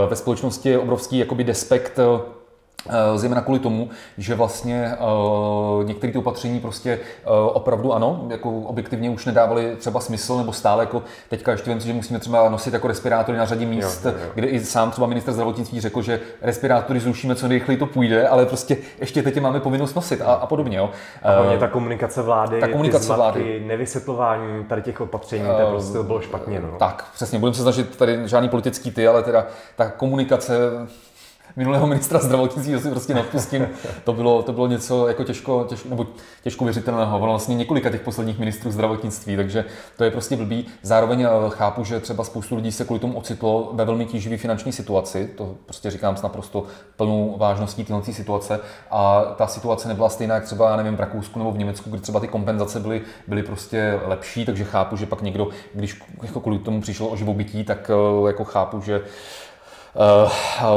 [0.08, 2.43] ve společnosti je obrovský jakoby despekt Eh,
[3.14, 4.96] zejména kvůli tomu, že vlastně
[5.78, 10.52] uh, některé ty opatření prostě uh, opravdu ano, jako objektivně už nedávaly třeba smysl, nebo
[10.52, 14.10] stále jako teďka ještě vím, že musíme třeba nosit jako respirátory na řadě míst, jo,
[14.10, 14.30] jo, jo.
[14.34, 18.46] kde i sám třeba minister zdravotnictví řekl, že respirátory zrušíme, co nejrychleji to půjde, ale
[18.46, 20.76] prostě ještě teď máme povinnost nosit a, a podobně.
[20.76, 20.90] Jo.
[21.22, 25.70] A hlavně ta komunikace vlády, ta komunikace ty zmatky, vlády, nevysvětlování tady těch opatření, to
[25.70, 26.60] prostě bylo špatně.
[26.60, 26.78] No.
[26.78, 30.54] Tak, přesně, budeme se snažit tady žádný politický ty, ale teda ta komunikace
[31.56, 33.68] minulého ministra zdravotnictví, si prostě neodpustím.
[34.04, 36.06] To bylo, to bylo něco jako těžko, těžko, nebo
[36.42, 37.18] těžko věřitelného.
[37.18, 39.64] Ono vlastně několika těch posledních ministrů zdravotnictví, takže
[39.96, 40.66] to je prostě blbý.
[40.82, 44.72] Zároveň eh, chápu, že třeba spoustu lidí se kvůli tomu ocitlo ve velmi tíživé finanční
[44.72, 45.30] situaci.
[45.36, 46.64] To prostě říkám s naprosto
[46.96, 48.60] plnou vážností téhle situace.
[48.90, 52.00] A ta situace nebyla stejná, jak třeba, já nevím, v Rakousku nebo v Německu, kde
[52.00, 56.58] třeba ty kompenzace byly, byly prostě lepší, takže chápu, že pak někdo, když jako kvůli
[56.58, 59.02] tomu přišel o živobytí, tak eh, jako chápu, že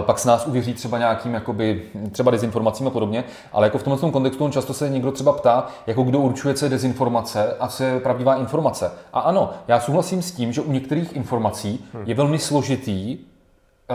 [0.02, 4.12] pak se nás uvěří třeba nějakým jakoby, třeba dezinformacím a podobně, ale jako v tomhle
[4.12, 8.00] kontextu často se někdo třeba ptá, jako kdo určuje, co je dezinformace a co je
[8.00, 8.92] pravdivá informace.
[9.14, 13.18] A ano, já souhlasím s tím, že u některých informací je velmi složitý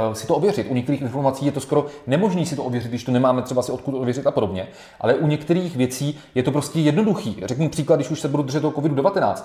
[0.08, 0.66] uh, si to ověřit.
[0.70, 3.72] U některých informací je to skoro nemožné si to ověřit, když to nemáme třeba si
[3.72, 4.68] odkud ověřit a podobně.
[5.00, 7.42] Ale u některých věcí je to prostě jednoduchý.
[7.44, 9.42] Řeknu příklad, když už se budu držet toho COVID-19.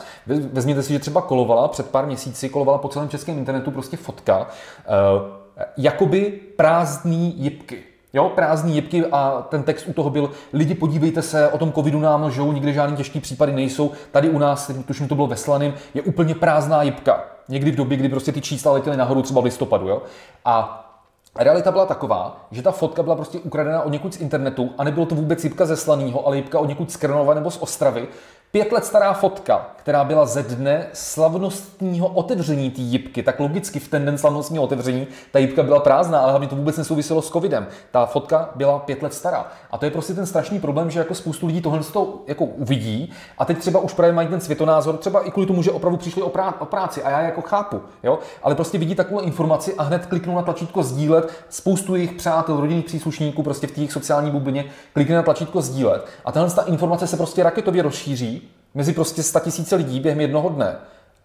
[0.54, 4.40] Vezměte si, že třeba kolovala před pár měsíci, kolovala po celém českém internetu prostě fotka,
[4.40, 5.37] uh,
[5.78, 7.84] jakoby prázdný jipky.
[8.14, 12.00] Jo, prázdný jipky a ten text u toho byl, lidi podívejte se, o tom covidu
[12.00, 15.74] nám lžou, nikdy žádný těžký případy nejsou, tady u nás, tuším to bylo ve Slaným,
[15.94, 17.24] je úplně prázdná jipka.
[17.50, 19.88] Někdy v době, kdy prostě ty čísla letěly nahoru, třeba v listopadu.
[19.88, 20.02] Jo?
[20.46, 20.84] A
[21.40, 25.06] Realita byla taková, že ta fotka byla prostě ukradená od někud z internetu a nebylo
[25.06, 28.08] to vůbec jipka ze Slaného, ale jipka od někud z Krnova nebo z Ostravy,
[28.52, 33.88] Pět let stará fotka, která byla ze dne slavnostního otevření té jipky, tak logicky v
[33.88, 37.68] ten den slavnostního otevření ta jipka byla prázdná, ale hlavně to vůbec nesouviselo s covidem.
[37.92, 39.48] Ta fotka byla pět let stará.
[39.72, 43.14] A to je prostě ten strašný problém, že jako spoustu lidí tohle to jako uvidí
[43.38, 46.22] a teď třeba už právě mají ten světonázor, třeba i kvůli tomu, že opravdu přišli
[46.22, 48.20] o, prá- o práci a já jako chápu, jo?
[48.44, 52.86] ale prostě vidí takovou informaci a hned kliknou na tlačítko sdílet, spoustu jejich přátel, rodinných
[52.86, 57.18] příslušníků prostě v té sociální bublině klikne na tlačítko sdílet a tahle ta informace se
[57.18, 60.76] prostě raketově rozšíří mezi prostě 100 tisíce lidí během jednoho dne.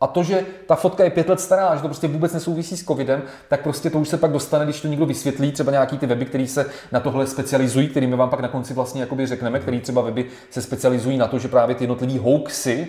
[0.00, 2.84] A to, že ta fotka je pět let stará, že to prostě vůbec nesouvisí s
[2.84, 6.06] covidem, tak prostě to už se pak dostane, když to někdo vysvětlí, třeba nějaký ty
[6.06, 9.80] weby, které se na tohle specializují, kterými vám pak na konci vlastně jakoby řekneme, který
[9.80, 12.88] třeba weby se specializují na to, že právě ty jednotlivé hoaxy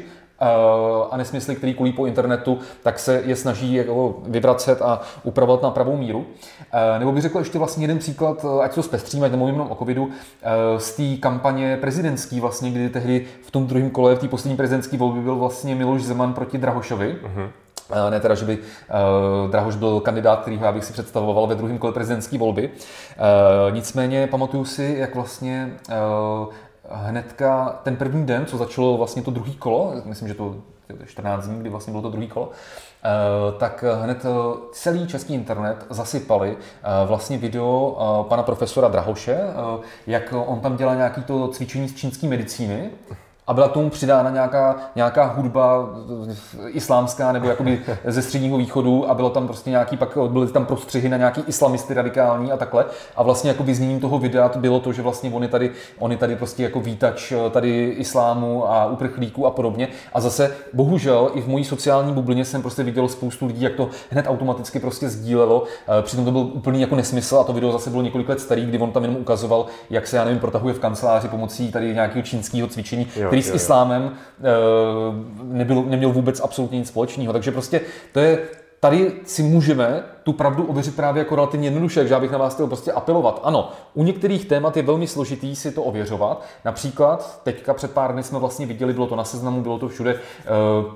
[1.11, 5.71] a nesmysly, který kulí po internetu, tak se je snaží jako vyvracet a upravovat na
[5.71, 6.25] pravou míru.
[6.73, 9.71] Eh, nebo bych řekl ještě vlastně jeden příklad, eh, ať to zpestříme, ať nemluvím jenom
[9.71, 10.09] o covidu,
[10.77, 14.97] z té kampaně prezidentský vlastně, kdy tehdy v tom druhém kole, v té poslední prezidentské
[14.97, 17.17] volbě byl vlastně Miloš Zeman proti Drahošovi.
[17.23, 17.49] Uh-huh.
[18.09, 21.77] Ne teda, že by uh, Drahoš byl kandidát, který já bych si představoval ve druhém
[21.77, 22.69] kole prezidentské volby.
[22.69, 26.53] Uh, nicméně pamatuju si, jak vlastně uh,
[26.93, 30.55] hnedka ten první den, co začalo vlastně to druhý kolo, myslím, že to
[31.05, 33.09] 14 dní, kdy vlastně bylo to druhý kolo, eh,
[33.59, 34.29] tak hned eh,
[34.71, 37.97] celý český internet zasypali eh, vlastně video
[38.29, 39.39] pana profesora Drahoše,
[40.07, 42.91] jak on tam dělá nějaký to cvičení z čínské medicíny
[43.47, 45.89] a byla tomu přidána nějaká, nějaká hudba
[46.67, 51.09] islámská nebo jakoby ze středního východu a bylo tam prostě nějaký, pak byly tam prostřihy
[51.09, 52.85] na nějaký islamisty radikální a takhle.
[53.15, 56.35] A vlastně jako vyzněním toho videa bylo to, že vlastně on je tady, on tady
[56.35, 59.87] prostě jako vítač eh, tady islámu a uprchlíků a podobně.
[60.13, 63.89] A zase bohužel i v mojí sociální bublině jsem prostě viděl spoustu lidí, jak to
[64.09, 65.63] hned automaticky prostě sdílelo.
[65.99, 68.65] Eh, přitom to byl úplný jako nesmysl a to video zase bylo několik let starý,
[68.65, 72.23] kdy on tam jenom ukazoval, jak se, já nevím, protahuje v kanceláři pomocí tady nějakého
[72.23, 73.07] čínského cvičení.
[73.15, 74.43] Jo který s islámem eh,
[75.43, 77.33] nebyl, neměl vůbec absolutně nic společného.
[77.33, 78.39] Takže prostě to je,
[78.79, 82.53] tady si můžeme tu pravdu ověřit právě jako relativně jednoduše, takže já bych na vás
[82.53, 83.41] chtěl prostě apelovat.
[83.43, 86.43] Ano, u některých témat je velmi složitý si to ověřovat.
[86.65, 90.13] Například teďka před pár dny jsme vlastně viděli, bylo to na seznamu, bylo to všude,
[90.13, 90.91] uh,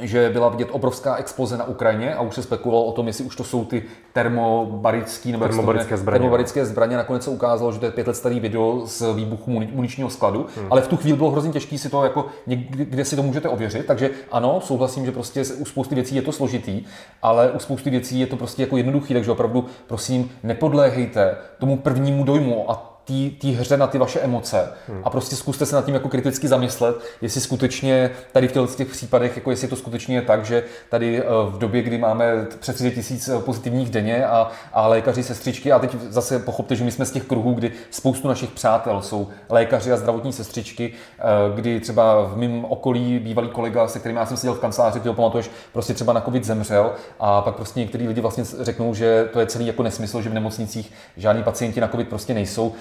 [0.00, 3.36] že byla vidět obrovská exploze na Ukrajině a už se spekulovalo o tom, jestli už
[3.36, 6.18] to jsou ty termobarické nebo termobarické zbraně.
[6.18, 6.96] termobarické zbraně.
[6.96, 10.66] Nakonec se ukázalo, že to je pět let starý video z výbuchu muničního skladu, hmm.
[10.70, 13.48] ale v tu chvíli bylo hrozně těžké si to jako někde, kde si to můžete
[13.48, 13.86] ověřit.
[13.86, 16.84] Takže ano, souhlasím, že prostě u spousty věcí je to složitý,
[17.22, 22.24] ale u spousty věcí je to prostě jako jednoduchý, takže opravdu prosím, nepodléhejte tomu prvnímu
[22.24, 22.93] dojmu a
[23.40, 25.00] té hře na ty vaše emoce hmm.
[25.04, 29.36] a prostě zkuste se nad tím jako kriticky zamyslet, jestli skutečně tady v těch případech,
[29.36, 32.90] jako jestli to skutečně je tak, že tady eh, v době, kdy máme přes 30
[32.90, 37.06] tisíc eh, pozitivních denně a, a lékaři, sestřičky, a teď zase pochopte, že my jsme
[37.06, 41.22] z těch kruhů, kdy spoustu našich přátel jsou lékaři a zdravotní sestřičky, eh,
[41.54, 45.08] kdy třeba v mém okolí bývalý kolega, se kterým já jsem seděl v kanceláři, ty
[45.08, 49.28] ho pamatuješ, prostě třeba na covid zemřel a pak prostě některý lidi vlastně řeknou, že
[49.32, 52.72] to je celý jako nesmysl, že v nemocnicích žádní pacienti na covid prostě nejsou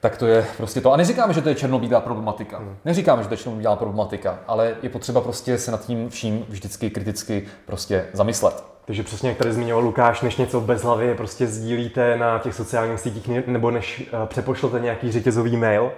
[0.00, 0.92] tak to je prostě to.
[0.92, 2.58] A neříkáme, že to je černobílá problematika.
[2.58, 2.76] Hmm.
[2.84, 6.90] Neříkáme, že to je černobílá problematika, ale je potřeba prostě se nad tím vším vždycky
[6.90, 8.64] kriticky prostě zamyslet.
[8.84, 13.00] Takže přesně jak tady zmiňoval Lukáš, než něco bez hlavy prostě sdílíte na těch sociálních
[13.00, 15.90] sítích, nebo než uh, přepošlete nějaký řetězový mail, uh,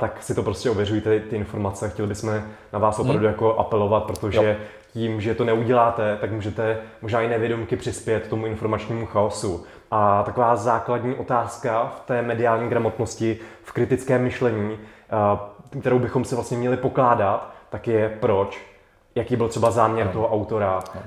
[0.00, 1.88] tak si to prostě ověřujte ty informace.
[1.88, 3.28] Chtěli bychom na vás opravdu hmm.
[3.28, 4.66] jako apelovat, protože jo.
[4.92, 9.64] tím, že to neuděláte, tak můžete možná i nevědomky přispět tomu informačnímu chaosu.
[9.90, 16.34] A taková základní otázka v té mediální gramotnosti, v kritickém myšlení, eh, kterou bychom si
[16.34, 18.66] vlastně měli pokládat, tak je proč,
[19.14, 21.00] jaký byl třeba záměr toho autora, eh,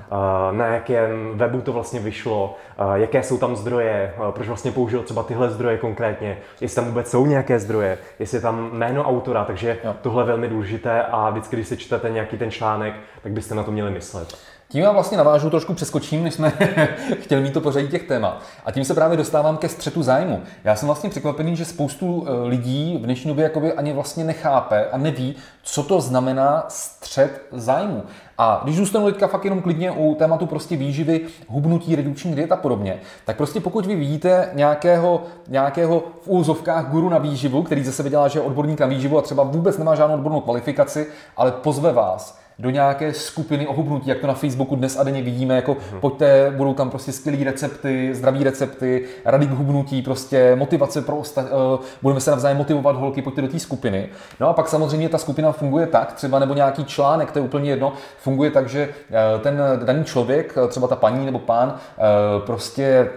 [0.50, 5.22] na jakém webu to vlastně vyšlo, eh, jaké jsou tam zdroje, proč vlastně použil třeba
[5.22, 9.78] tyhle zdroje konkrétně, jestli tam vůbec jsou nějaké zdroje, jestli je tam jméno autora, takže
[10.00, 13.62] tohle je velmi důležité a vždycky, když si čtete nějaký ten článek, tak byste na
[13.62, 14.51] to měli myslet.
[14.72, 16.52] Tím já vlastně navážu, trošku přeskočím, než jsme
[17.20, 18.42] chtěli mít to pořadí těch témat.
[18.64, 20.42] A tím se právě dostávám ke střetu zájmu.
[20.64, 24.86] Já jsem vlastně překvapený, že spoustu eh, lidí v dnešní době jakoby ani vlastně nechápe
[24.92, 28.02] a neví, co to znamená střet zájmu.
[28.38, 32.56] A když zůstanu teďka fakt jenom klidně u tématu prostě výživy, hubnutí, redukční diet a
[32.56, 37.92] podobně, tak prostě pokud vy vidíte nějakého, nějakého v úzovkách guru na výživu, který ze
[37.92, 41.06] sebe dělá, že je odborník na výživu a třeba vůbec nemá žádnou odbornou kvalifikaci,
[41.36, 45.56] ale pozve vás do nějaké skupiny ohubnutí, jak to na Facebooku dnes a denně vidíme,
[45.56, 46.00] jako hmm.
[46.00, 51.74] pojďte, budou tam prostě skvělé recepty, zdraví recepty, rady k hubnutí, prostě motivace pro osta-
[51.74, 54.08] uh, budeme se navzájem motivovat holky, pojďte do té skupiny.
[54.40, 57.70] No a pak samozřejmě ta skupina funguje tak, třeba nebo nějaký článek, to je úplně
[57.70, 63.10] jedno, funguje tak, že uh, ten daný člověk, třeba ta paní nebo pán, uh, prostě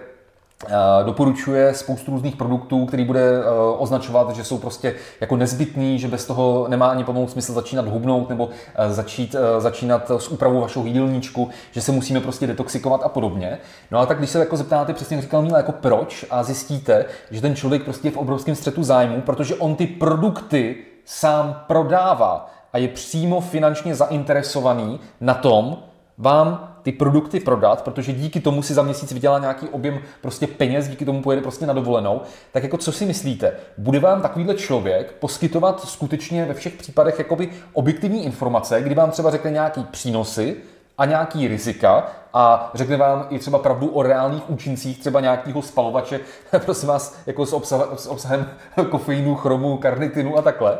[1.05, 3.43] doporučuje spoustu různých produktů, který bude e,
[3.77, 8.29] označovat, že jsou prostě jako nezbytný, že bez toho nemá ani pomalu smysl začínat hubnout
[8.29, 13.57] nebo e, začít, začínat s úpravou vašeho jídelníčku, že se musíme prostě detoxikovat a podobně.
[13.91, 17.41] No a tak když se jako zeptáte, přesně říkal Míla, jako proč a zjistíte, že
[17.41, 22.77] ten člověk prostě je v obrovském střetu zájmu, protože on ty produkty sám prodává a
[22.77, 25.77] je přímo finančně zainteresovaný na tom,
[26.17, 30.87] vám ty produkty prodat, protože díky tomu si za měsíc vydělá nějaký objem prostě peněz,
[30.87, 32.21] díky tomu pojede prostě na dovolenou,
[32.51, 33.53] tak jako co si myslíte?
[33.77, 39.31] Bude vám takovýhle člověk poskytovat skutečně ve všech případech jakoby objektivní informace, kdy vám třeba
[39.31, 40.57] řekne nějaký přínosy,
[40.97, 46.19] a nějaký rizika a řekne vám i třeba pravdu o reálných účincích třeba nějakého spalovače,
[46.65, 48.49] prosím vás, jako s, obsah, s obsahem
[48.89, 50.77] kofeinu, chromu, karnitinu a takhle.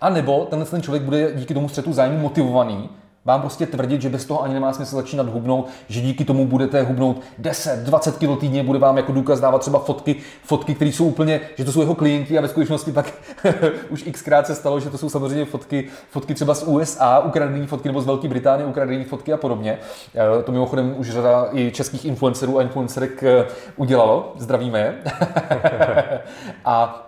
[0.00, 2.90] A nebo tenhle ten člověk bude díky tomu střetu zájmu motivovaný
[3.24, 6.82] vám prostě tvrdit, že bez toho ani nemá smysl začínat hubnout, že díky tomu budete
[6.82, 11.06] hubnout 10, 20 kg týdně, bude vám jako důkaz dávat třeba fotky, fotky, které jsou
[11.06, 13.12] úplně, že to jsou jeho klienti a ve skutečnosti pak
[13.90, 17.88] už xkrát se stalo, že to jsou samozřejmě fotky, fotky třeba z USA, ukradené fotky
[17.88, 19.78] nebo z Velké Británie, ukradené fotky a podobně.
[20.14, 24.94] Eh, to mimochodem už řada i českých influencerů a influencerek eh, udělalo, zdravíme je.
[26.64, 27.07] a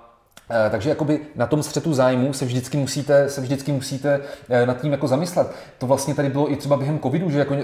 [0.71, 4.93] takže jakoby na tom střetu zájmu se vždycky musíte, se vždycky musíte eh, nad tím
[4.93, 5.53] jako zamyslet.
[5.79, 7.55] To vlastně tady bylo i třeba během covidu, že jako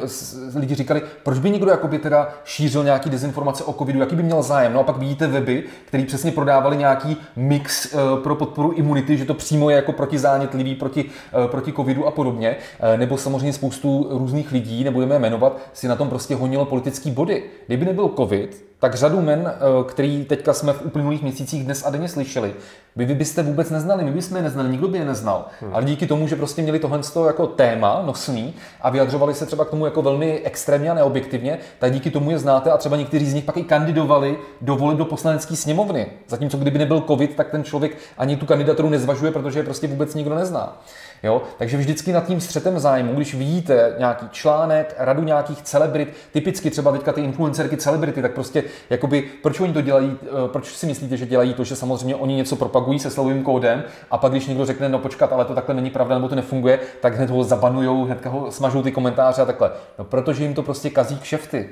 [0.54, 4.42] lidi říkali, proč by někdo jakoby teda šířil nějaký dezinformace o covidu, jaký by měl
[4.42, 4.72] zájem.
[4.72, 9.24] No a pak vidíte weby, které přesně prodávali nějaký mix eh, pro podporu imunity, že
[9.24, 11.04] to přímo je jako protizánětlivý proti,
[11.50, 12.56] proti covidu a podobně.
[12.96, 17.42] Nebo samozřejmě spoustu různých lidí, nebudeme je jmenovat, si na tom prostě honilo politický body.
[17.66, 21.90] Kdyby nebyl covid, tak řadu men, eh, který teďka jsme v uplynulých měsících dnes a
[21.90, 22.54] denně slyšeli,
[22.96, 25.46] by vy byste vůbec neznali, my bychom je neznali, nikdo by je neznal.
[25.60, 25.74] Hmm.
[25.74, 29.70] Ale díky tomu, že prostě měli tohle jako téma nosný a vyjadřovali se třeba k
[29.70, 33.34] tomu jako velmi extrémně a neobjektivně, tak díky tomu je znáte a třeba někteří z
[33.34, 36.06] nich pak i kandidovali do voleb do poslanecké sněmovny.
[36.28, 40.14] Zatímco kdyby nebyl covid, tak ten člověk ani tu kandidaturu nezvažuje, protože je prostě vůbec
[40.14, 40.82] nikdo nezná.
[41.22, 41.42] Jo?
[41.58, 46.92] Takže vždycky nad tím střetem zájmu, když vidíte nějaký článek, radu nějakých celebrit, typicky třeba
[46.92, 51.16] teďka ty influencerky celebrity, tak prostě jakoby, proč oni to dělají, eh, proč si myslíte,
[51.16, 54.66] že dělají to, že samozřejmě oni něco propagují se slovým kódem a pak když někdo
[54.66, 58.04] řekne, no počkat, ale to takhle není pravda nebo to nefunguje, tak hned ho zabanujou,
[58.04, 59.70] hned ho smažou ty komentáře a takhle.
[59.98, 61.70] No protože jim to prostě kazí kšefty.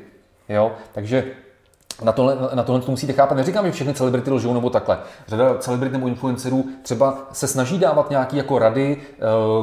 [0.48, 0.72] Jo?
[0.92, 1.24] Takže
[2.02, 3.34] na tohle, na tohle to musíte chápat.
[3.34, 4.98] Neříkám, že všechny celebrity lžou nebo takhle.
[5.28, 9.20] Řada celebrit nebo influencerů třeba se snaží dávat nějaké jako rady, eh,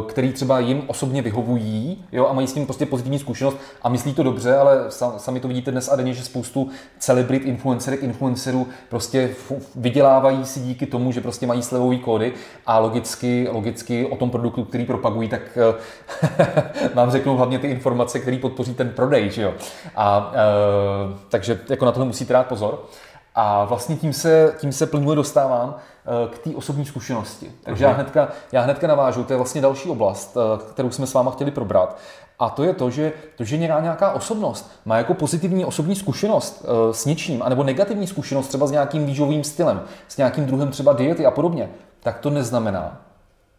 [0.07, 4.13] které třeba jim osobně vyhovují jo, a mají s tím prostě pozitivní zkušenost a myslí
[4.13, 4.85] to dobře, ale
[5.17, 9.29] sami to vidíte dnes a denně, že spoustu celebrit, influencerek, influencerů prostě
[9.75, 12.33] vydělávají si díky tomu, že prostě mají slevový kódy
[12.65, 15.73] a logicky, logicky o tom produktu, který propagují, tak eh,
[16.93, 19.29] vám řeknou hlavně ty informace, které podpoří ten prodej.
[19.29, 19.53] Že jo?
[19.95, 22.85] A, e, takže jako na tohle musí musíte dát pozor.
[23.35, 27.51] A vlastně tím se, tím se plynule dostávám eh, k té osobní zkušenosti.
[27.63, 27.89] Takže uh-huh.
[27.89, 31.31] já, hnedka, já hnedka navážu, to je vlastně další oblast, eh, kterou jsme s váma
[31.31, 31.97] chtěli probrat.
[32.39, 36.91] A to je to, že, to, že nějaká osobnost má jako pozitivní osobní zkušenost uh,
[36.91, 41.25] s něčím, anebo negativní zkušenost třeba s nějakým výživovým stylem, s nějakým druhem třeba diety
[41.25, 43.01] a podobně, tak to neznamená,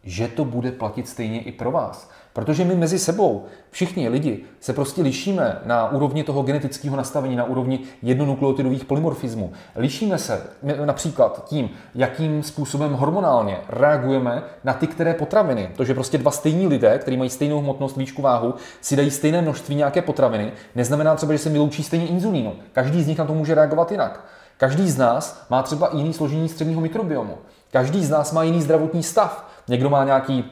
[0.03, 2.09] že to bude platit stejně i pro vás.
[2.33, 7.43] Protože my mezi sebou, všichni lidi, se prostě lišíme na úrovni toho genetického nastavení, na
[7.43, 9.51] úrovni jednonukleotidových polymorfismů.
[9.75, 10.41] Lišíme se
[10.85, 15.69] například tím, jakým způsobem hormonálně reagujeme na ty, které potraviny.
[15.77, 19.41] To, že prostě dva stejní lidé, kteří mají stejnou hmotnost, výšku, váhu, si dají stejné
[19.41, 22.53] množství nějaké potraviny, neznamená třeba, že se vyloučí stejně inzulínu.
[22.71, 24.25] Každý z nich na to může reagovat jinak.
[24.57, 27.37] Každý z nás má třeba jiný složení středního mikrobiomu.
[27.71, 29.49] Každý z nás má jiný zdravotní stav.
[29.67, 30.51] Někdo má nějaký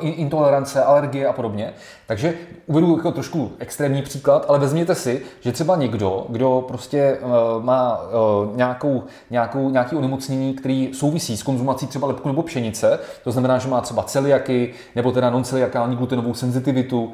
[0.00, 1.72] intolerance, alergie a podobně.
[2.06, 2.34] Takže
[2.66, 7.20] uvedu jako trošku extrémní příklad, ale vezměte si, že třeba někdo, kdo prostě eh,
[7.60, 13.32] má eh, nějakou, nějakou, nějaký onemocnění, který souvisí s konzumací třeba lepku nebo pšenice, to
[13.32, 17.12] znamená, že má třeba celiaky, nebo teda non-celiakální glutenovou senzitivitu,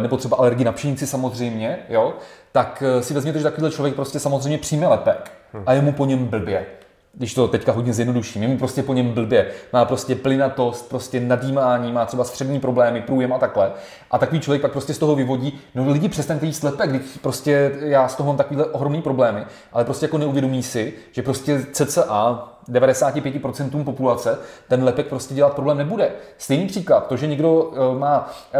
[0.00, 2.14] nebo třeba alergii na pšenici samozřejmě, jo,
[2.52, 5.32] tak si vezměte, že takovýhle člověk prostě samozřejmě přijme lepek
[5.66, 6.66] a je mu po něm blbě
[7.14, 11.20] když to teďka hodně zjednoduším, je mu prostě po něm blbě, má prostě plynatost, prostě
[11.20, 13.72] nadýmání, má třeba střední problémy, průjem a takhle.
[14.10, 17.72] A takový člověk pak prostě z toho vyvodí, no lidi přestaňte jíst lepek, když prostě
[17.80, 22.48] já z toho mám takovýhle ohromný problémy, ale prostě jako neuvědomí si, že prostě cca
[22.70, 26.10] 95% populace ten lepek prostě dělat problém nebude.
[26.38, 28.58] Stejný příklad, to, že někdo eh, má eh,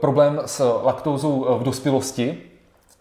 [0.00, 2.51] problém s laktózou v dospělosti,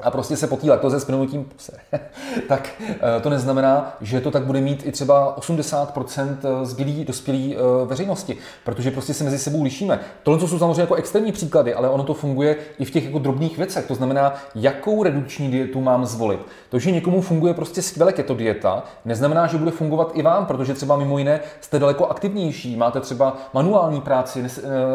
[0.04, 1.72] a prostě se potí laktoze s plynutím puse,
[2.48, 7.56] tak eh, to neznamená, že to tak bude mít i třeba 80% eh, zbylý dospělý
[7.56, 10.00] eh, veřejnosti, protože prostě se mezi sebou lišíme.
[10.24, 13.58] Tohle jsou samozřejmě jako extrémní příklady, ale ono to funguje i v těch jako drobných
[13.58, 13.86] věcech.
[13.86, 16.40] To znamená, jakou redukční dietu mám zvolit.
[16.70, 20.74] To, že někomu funguje prostě skvěle keto dieta, neznamená, že bude fungovat i vám, protože
[20.74, 24.44] třeba mimo jiné jste daleko aktivnější, máte třeba manuální práci,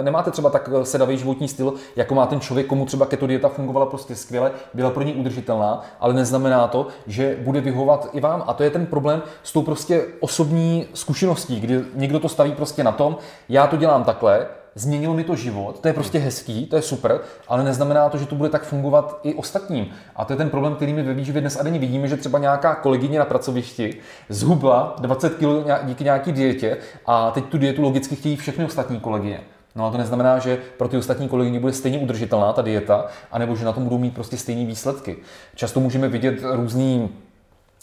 [0.02, 3.86] nemáte třeba tak sedavý životní styl, jako má ten člověk, komu třeba keto dieta fungovala
[3.86, 8.44] prostě skvěle, byla pro ní udržitelná, ale neznamená to, že bude vyhovovat i vám.
[8.46, 12.84] A to je ten problém s tou prostě osobní zkušeností, kdy někdo to staví prostě
[12.84, 13.16] na tom,
[13.48, 17.20] já to dělám takhle, změnilo mi to život, to je prostě hezký, to je super,
[17.48, 19.86] ale neznamená to, že to bude tak fungovat i ostatním.
[20.16, 22.38] A to je ten problém, který my ve výživě dnes a denně vidíme, že třeba
[22.38, 28.16] nějaká kolegyně na pracovišti zhubla 20 kg díky nějaký dietě a teď tu dietu logicky
[28.16, 29.40] chtějí všechny ostatní kolegyně.
[29.76, 33.56] No a to neznamená, že pro ty ostatní kolegy bude stejně udržitelná ta dieta, anebo
[33.56, 35.16] že na tom budou mít prostě stejné výsledky.
[35.54, 37.08] Často můžeme vidět různý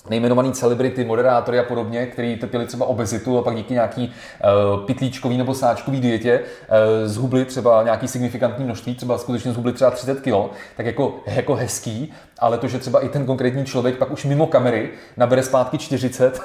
[0.09, 4.13] nejmenovaný celebrity, moderátory a podobně, kteří trpěli třeba obezitu a pak díky nějaký
[4.73, 9.91] uh, pitlíčkový nebo sáčkový dietě uh, zhubli třeba nějaký signifikantní množství, třeba skutečně zhubli třeba
[9.91, 10.33] 30 kg,
[10.77, 14.47] tak jako, jako hezký, ale to, že třeba i ten konkrétní člověk pak už mimo
[14.47, 16.41] kamery nabere zpátky 40,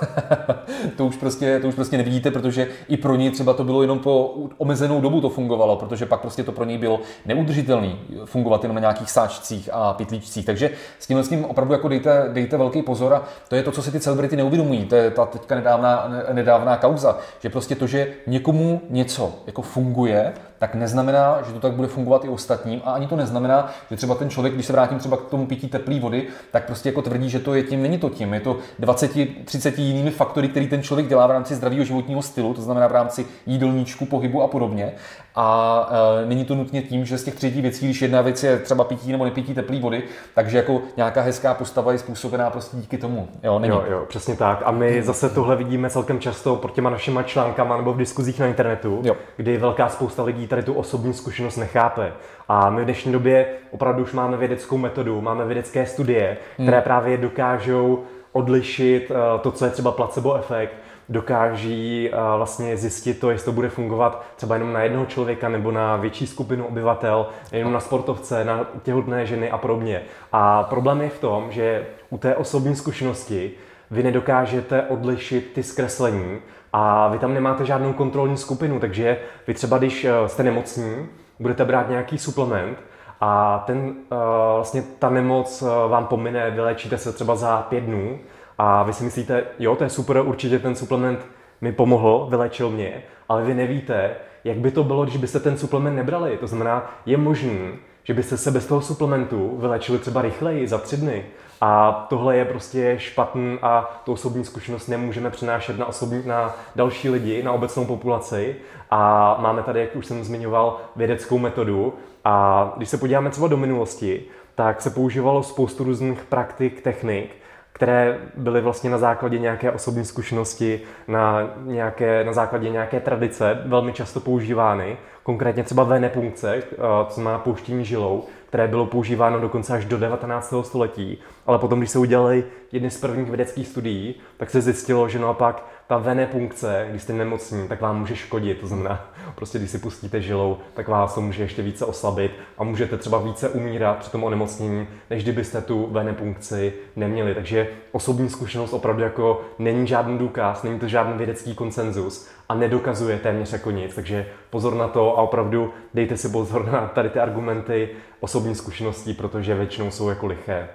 [0.96, 3.98] to, už prostě, to už prostě nevidíte, protože i pro něj třeba to bylo jenom
[3.98, 7.92] po omezenou dobu to fungovalo, protože pak prostě to pro něj bylo neudržitelné
[8.24, 10.46] fungovat jenom na nějakých sáčcích a pitlíčcích.
[10.46, 13.72] Takže s tímhle s tím opravdu jako dejte, dejte velký pozor a to je to,
[13.72, 14.84] co si ty celebrity neuvědomují.
[14.84, 20.32] To je ta teďka nedávná, nedávná kauza, že prostě to, že někomu něco jako funguje,
[20.58, 24.14] tak neznamená, že to tak bude fungovat i ostatním a ani to neznamená, že třeba
[24.14, 27.30] ten člověk, když se vrátím třeba k tomu pití teplé vody, tak prostě jako tvrdí,
[27.30, 29.10] že to je tím, není to tím, je to 20,
[29.44, 32.92] 30 jinými faktory, který ten člověk dělá v rámci zdravého životního stylu, to znamená v
[32.92, 34.92] rámci jídelníčku, pohybu a podobně.
[35.40, 35.88] A
[36.22, 38.84] e, není to nutně tím, že z těch třetí věcí, když jedna věc je třeba
[38.84, 40.02] pití nebo nepití teplé vody,
[40.34, 43.28] takže jako nějaká hezká postava je způsobená prostě díky tomu.
[43.42, 43.74] Jo, není.
[43.74, 44.62] jo, jo přesně tak.
[44.64, 48.46] A my zase tohle vidíme celkem často pod těma našimi článkama nebo v diskuzích na
[48.46, 49.16] internetu, jo.
[49.36, 52.12] kdy velká spousta lidí tady tu osobní zkušenost nechápe.
[52.48, 56.66] A my v dnešní době opravdu už máme vědeckou metodu, máme vědecké studie, hmm.
[56.66, 60.74] které právě dokážou odlišit eh, to, co je třeba placebo efekt
[61.08, 65.96] dokáží vlastně zjistit to, jestli to bude fungovat třeba jenom na jednoho člověka nebo na
[65.96, 70.02] větší skupinu obyvatel, jenom na sportovce, na těhotné ženy a podobně.
[70.32, 73.50] A problém je v tom, že u té osobní zkušenosti
[73.90, 76.38] vy nedokážete odlišit ty zkreslení
[76.72, 81.08] a vy tam nemáte žádnou kontrolní skupinu, takže vy třeba, když eh, jste nemocní,
[81.40, 82.78] budete brát nějaký suplement
[83.20, 84.16] a ten, eh,
[84.54, 88.18] vlastně ta nemoc eh, vám pomine, vylečíte se třeba za pět dnů
[88.58, 91.26] a vy si myslíte, jo, to je super, určitě ten suplement
[91.60, 94.10] mi pomohl, vylečil mě, ale vy nevíte,
[94.44, 96.36] jak by to bylo, když byste ten suplement nebrali.
[96.36, 97.72] To znamená, je možný,
[98.08, 101.24] že byste se bez toho suplementu vylečili třeba rychleji, za tři dny.
[101.60, 107.08] A tohle je prostě špatný a tu osobní zkušenost nemůžeme přenášet na, osobní, na další
[107.10, 108.56] lidi, na obecnou populaci.
[108.90, 111.94] A máme tady, jak už jsem zmiňoval, vědeckou metodu.
[112.24, 117.36] A když se podíváme třeba do minulosti, tak se používalo spoustu různých praktik, technik,
[117.78, 123.92] které byly vlastně na základě nějaké osobní zkušenosti, na, nějaké, na základě nějaké tradice velmi
[123.92, 124.96] často používány.
[125.22, 126.76] Konkrétně třeba venepunkce, eh,
[127.08, 130.62] co má pouštění žilou, které bylo používáno dokonce až do 19.
[130.62, 131.18] století.
[131.46, 135.64] Ale potom, když se udělali jedny z prvních vědeckých studií, tak se zjistilo, že naopak
[135.88, 138.60] ta venepunkce, když jste nemocní, tak vám může škodit.
[138.60, 142.64] To znamená, prostě když si pustíte žilou, tak vás to může ještě více oslabit a
[142.64, 147.34] můžete třeba více umírat při tom onemocnění, než kdybyste tu venepunkci neměli.
[147.34, 153.18] Takže osobní zkušenost opravdu jako není žádný důkaz, není to žádný vědecký konsenzus a nedokazuje
[153.18, 153.94] téměř jako nic.
[153.94, 157.88] Takže pozor na to a opravdu dejte si pozor na tady ty argumenty
[158.20, 160.68] osobní zkušeností, protože většinou jsou jako liché.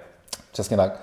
[0.52, 1.00] Přesně tak.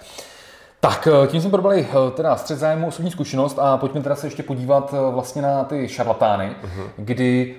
[0.84, 4.28] Tak, eh, tím jsme probrali eh, teda střed zájmu, osobní zkušenost a pojďme teda se
[4.28, 6.84] ještě podívat eh, vlastně na ty šarlatány, uh-huh.
[6.98, 7.56] kdy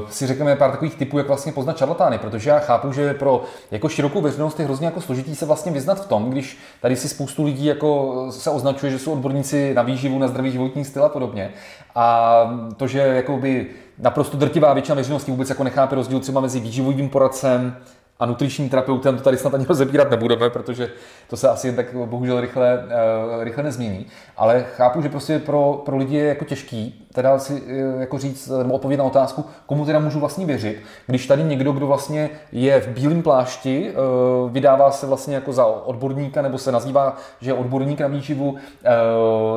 [0.00, 3.44] uh, si řekneme pár takových typů, jak vlastně poznat šarlatány, protože já chápu, že pro
[3.70, 7.08] jako širokou veřejnost je hrozně jako složitý se vlastně vyznat v tom, když tady si
[7.08, 11.08] spoustu lidí jako se označuje, že jsou odborníci na výživu, na zdravý životní styl a
[11.08, 11.50] podobně.
[11.94, 12.36] A
[12.76, 13.66] to, že jakoby
[13.98, 17.76] naprosto drtivá většina veřejnosti vůbec jako nechápe rozdíl třeba mezi výživovým poradcem,
[18.18, 20.90] a nutričním terapeutem to tady snad ani rozebírat nebudeme, protože
[21.28, 22.84] to se asi jen tak bohužel rychle,
[23.36, 24.06] uh, rychle nezmění.
[24.36, 28.48] Ale chápu, že prostě pro, pro lidi je jako těžký teda si uh, jako říct
[28.48, 32.80] nebo odpovědět na otázku, komu teda můžu vlastně věřit, když tady někdo, kdo vlastně je
[32.80, 33.94] v bílém plášti,
[34.50, 38.56] vydává se vlastně jako za odborníka nebo se nazývá, že je odborník na výživu,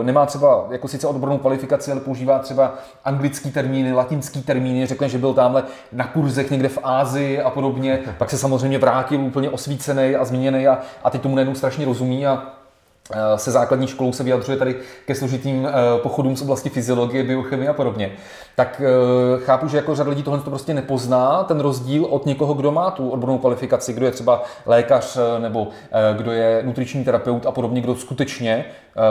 [0.04, 2.74] nemá třeba jako sice odbornou kvalifikaci, ale používá třeba
[3.06, 8.00] anglický termíny, latinský termíny, řekne, že byl tamhle na kurzech někde v Ázii a podobně,
[8.18, 12.28] pak se samozřejmě vrátil úplně osvícený a zmíněný a, a teď tomu najednou strašně rozumí
[12.28, 12.60] a
[13.14, 14.76] Eh, se základní školou se vyjadřuje tady
[15.06, 15.72] ke složitým eh,
[16.04, 18.12] pochodům z oblasti fyziologie, biochemie a podobně,
[18.56, 22.54] tak eh, chápu, že jako řada lidí tohle to prostě nepozná, ten rozdíl od někoho,
[22.54, 25.68] kdo má tu odbornou kvalifikaci, kdo je třeba lékař nebo
[26.18, 28.66] kdo je nutriční terapeut a podobně, kdo skutečně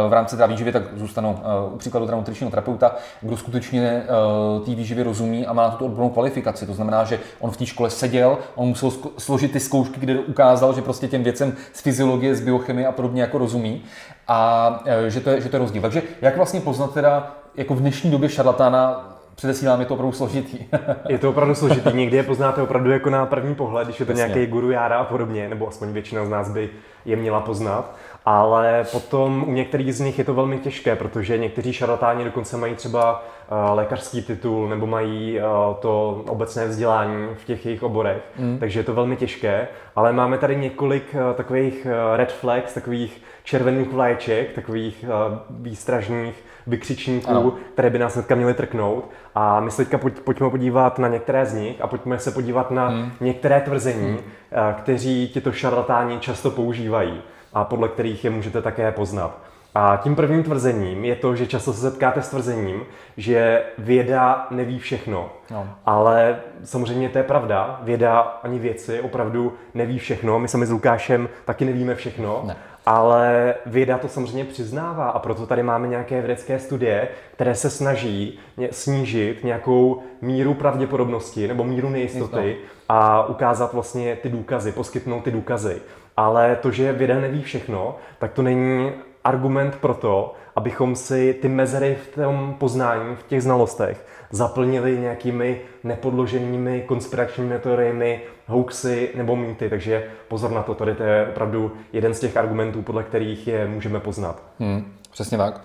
[0.09, 1.39] v rámci té výživy, tak zůstanou
[1.73, 4.03] u příkladu teda nutričního terapeuta, kdo skutečně
[4.65, 6.67] té výživy rozumí a má tu odbornou kvalifikaci.
[6.67, 10.75] To znamená, že on v té škole seděl, on musel složit ty zkoušky, kde ukázal,
[10.75, 13.83] že prostě těm věcem z fyziologie, z biochemie a podobně jako rozumí
[14.29, 15.83] a že to, je, že to je rozdíl.
[15.83, 20.59] Takže jak vlastně poznat teda jako v dnešní době šarlatána, předesílám, je to opravdu složitý.
[21.09, 24.13] je to opravdu složitý, někdy je poznáte opravdu jako na první pohled, když je to
[24.13, 24.25] Jasně.
[24.25, 26.71] nějaký guru jára a podobně, nebo aspoň většina z nás by
[27.05, 27.97] je měla poznat.
[28.25, 32.75] Ale potom u některých z nich je to velmi těžké, protože někteří šarlatáni dokonce mají
[32.75, 38.59] třeba uh, lékařský titul nebo mají uh, to obecné vzdělání v těch jejich oborech, mm.
[38.59, 39.69] takže je to velmi těžké.
[39.97, 41.87] Ale máme tady několik uh, takových
[42.17, 45.05] red flags, takových červených vlaječek, takových
[45.51, 47.53] výstražných vykřičníků, ano.
[47.73, 49.11] které by nás hnedka měly trknout.
[49.35, 52.71] A my se teďka pojď, pojďme podívat na některé z nich a pojďme se podívat
[52.71, 53.13] na hmm.
[53.21, 54.19] některé tvrzení, hmm.
[54.75, 57.23] kteří tito šarlatáni často používají
[57.55, 59.39] a podle kterých je můžete také poznat.
[59.75, 62.83] A tím prvním tvrzením je to, že často se setkáte s tvrzením,
[63.17, 65.31] že věda neví všechno.
[65.51, 65.69] No.
[65.87, 67.81] Ale samozřejmě to je pravda.
[67.83, 70.39] Věda ani věci opravdu neví všechno.
[70.39, 72.43] My sami s Lukášem taky nevíme všechno.
[72.47, 72.57] Ne.
[72.87, 78.39] Ale věda to samozřejmě přiznává a proto tady máme nějaké vědecké studie, které se snaží
[78.71, 82.57] snížit nějakou míru pravděpodobnosti nebo míru nejistoty
[82.89, 85.83] a ukázat vlastně ty důkazy, poskytnout ty důkazy.
[86.17, 88.93] Ale to, že věda neví všechno, tak to není
[89.25, 95.61] argument pro to, abychom si ty mezery v tom poznání, v těch znalostech, zaplnili nějakými
[95.85, 99.71] nepodloženými konspiračními teoriemi, hoaxy nebo mýty.
[99.71, 103.67] Takže pozor na to, tady to je opravdu jeden z těch argumentů, podle kterých je
[103.67, 104.43] můžeme poznat.
[104.59, 105.61] Hmm, přesně tak.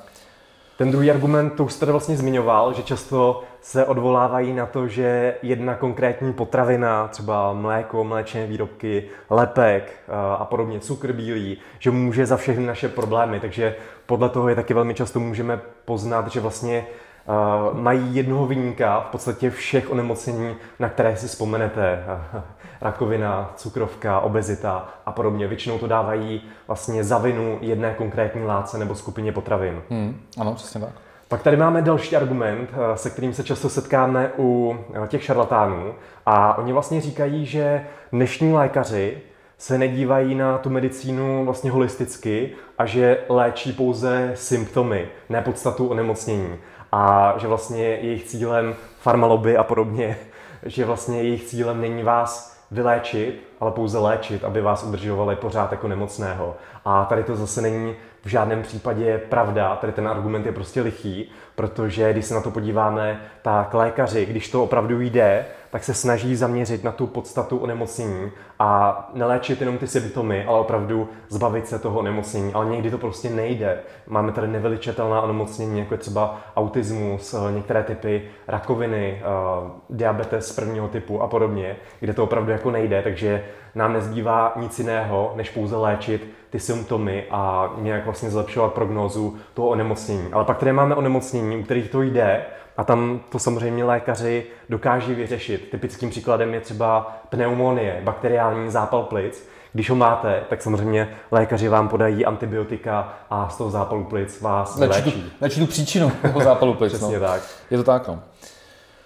[0.77, 5.35] Ten druhý argument, to už jste vlastně zmiňoval, že často se odvolávají na to, že
[5.41, 12.25] jedna konkrétní potravina, třeba mléko, mléčné výrobky, lepek eh, a podobně, cukr bílý, že může
[12.25, 13.39] za všechny naše problémy.
[13.39, 13.75] Takže
[14.05, 16.85] podle toho je taky velmi často můžeme poznat, že vlastně
[17.73, 22.03] mají jednoho vyníka v podstatě všech onemocnění, na které si vzpomenete.
[22.81, 25.47] Rakovina, cukrovka, obezita a podobně.
[25.47, 29.81] Většinou to dávají vlastně za vinu jedné konkrétní látce nebo skupině potravin.
[29.89, 30.89] Hmm, ano, přesně tak.
[31.27, 35.93] Pak tady máme další argument, eh, se kterým se často setkáme u eh, těch šarlatánů.
[36.25, 39.17] A oni vlastně říkají, že dnešní lékaři
[39.57, 46.57] se nedívají na tu medicínu vlastně holisticky a že léčí pouze symptomy, ne podstatu onemocnění
[46.95, 50.17] a že vlastně jejich cílem farmaloby a podobně,
[50.63, 55.87] že vlastně jejich cílem není vás vyléčit, ale pouze léčit, aby vás udržovali pořád jako
[55.87, 56.55] nemocného.
[56.85, 61.31] A tady to zase není v žádném případě pravda, tady ten argument je prostě lichý,
[61.55, 66.35] protože když se na to podíváme, tak lékaři, když to opravdu jde, tak se snaží
[66.35, 71.99] zaměřit na tu podstatu onemocnění a neléčit jenom ty symptomy, ale opravdu zbavit se toho
[71.99, 72.53] onemocnění.
[72.53, 73.79] Ale někdy to prostě nejde.
[74.07, 80.87] Máme tady nevyličitelná onemocnění, jako je třeba autismus, eh, některé typy rakoviny, eh, diabetes prvního
[80.87, 83.45] typu a podobně, kde to opravdu jako nejde, takže
[83.75, 89.67] nám nezbývá nic jiného, než pouze léčit ty symptomy a nějak vlastně zlepšovat prognózu toho
[89.67, 90.27] onemocnění.
[90.31, 92.45] Ale pak tady máme onemocnění, u kterých to jde
[92.77, 95.69] a tam to samozřejmě lékaři dokáží vyřešit.
[95.71, 99.49] Typickým příkladem je třeba pneumonie, bakteriální zápal plic.
[99.73, 104.77] Když ho máte, tak samozřejmě lékaři vám podají antibiotika a z toho zápalu plic vás
[104.79, 105.31] léčí.
[105.41, 106.93] Léčí tu příčinu toho zápalu plic.
[106.97, 107.27] Přesně no.
[107.27, 107.41] tak.
[107.71, 108.19] Je to tak, no.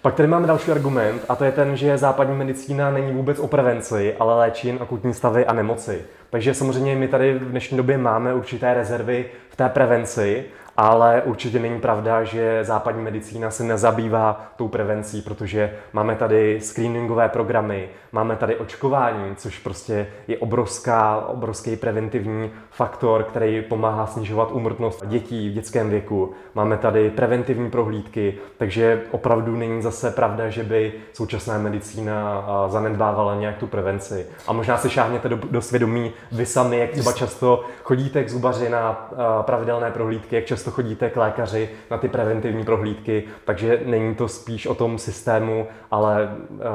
[0.07, 3.47] Pak tady máme další argument a to je ten, že západní medicína není vůbec o
[3.47, 6.01] prevenci, ale léčí akutní stavy a nemoci.
[6.29, 10.45] Takže samozřejmě my tady v dnešní době máme určité rezervy v té prevenci
[10.77, 17.29] ale určitě není pravda, že západní medicína se nezabývá tou prevencí, protože máme tady screeningové
[17.29, 25.05] programy, máme tady očkování, což prostě je obrovská, obrovský preventivní faktor, který pomáhá snižovat úmrtnost
[25.05, 26.33] dětí v dětském věku.
[26.55, 33.57] Máme tady preventivní prohlídky, takže opravdu není zase pravda, že by současná medicína zanedbávala nějak
[33.57, 34.25] tu prevenci.
[34.47, 38.69] A možná si šáhněte do, do svědomí vy sami, jak třeba často chodíte k zubaři
[38.69, 39.09] na
[39.41, 44.27] pravidelné prohlídky, jak často často chodíte k lékaři na ty preventivní prohlídky, takže není to
[44.27, 46.29] spíš o tom systému, ale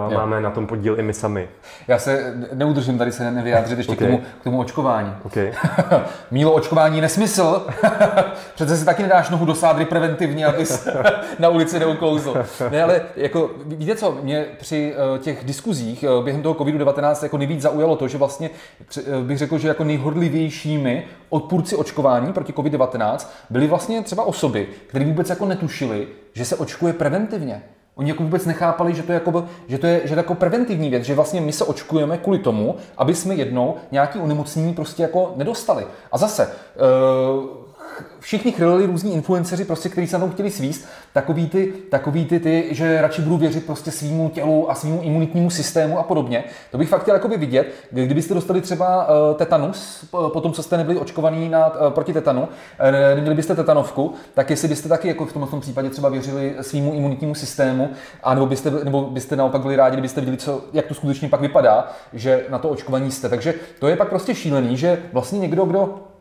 [0.07, 1.49] uh, máme na tom podíl i my sami.
[1.89, 4.09] Já se neudržím tady se nevyjádřit ještě okay.
[4.09, 5.15] k, tomu, k tomu očkování.
[5.25, 5.53] Okay.
[6.31, 7.67] Mílo očkování nesmysl.
[8.55, 10.89] Přece si taky nedáš nohu do sádry preventivně, abys
[11.39, 12.35] na ulici neuklouzl.
[12.71, 17.39] Ne, ale jako, víte co, mě při uh, těch diskuzích uh, během toho COVID-19 jako
[17.39, 23.27] nejvíc zaujalo to, že vlastně uh, bych řekl, že jako nejhodlivějšími odpůrci očkování proti COVID-19
[23.51, 27.63] byli vlastně třeba osoby, které vůbec jako netušili, že se očkuje preventivně.
[27.95, 30.35] Oni jako vůbec nechápali, že to je jako, že to je, že to je jako
[30.35, 35.03] preventivní věc, že vlastně my se očkujeme kvůli tomu, aby jsme jednou nějaký onemocnění prostě
[35.03, 35.87] jako nedostali.
[36.13, 37.62] A zase, uh,
[38.21, 42.41] všichni chrlili různí influenceři, prostě, kteří se na tom chtěli svíst, takový ty, takový ty,
[42.41, 46.45] ty, že radši budu věřit prostě svýmu tělu a svýmu imunitnímu systému a podobně.
[46.71, 50.77] To bych fakt chtěl jakoby vidět, kdybyste dostali třeba uh, tetanus, po tom, co jste
[50.77, 52.49] nebyli očkovaní na, uh, proti tetanu, uh,
[53.15, 57.35] neměli byste tetanovku, tak jestli byste taky jako v tomto případě třeba věřili svýmu imunitnímu
[57.35, 57.91] systému,
[58.23, 61.41] a nebo byste, nebo byste naopak byli rádi, kdybyste viděli, co, jak to skutečně pak
[61.41, 63.29] vypadá, že na to očkovaní jste.
[63.29, 66.12] Takže to je pak prostě šílený, že vlastně někdo, kdo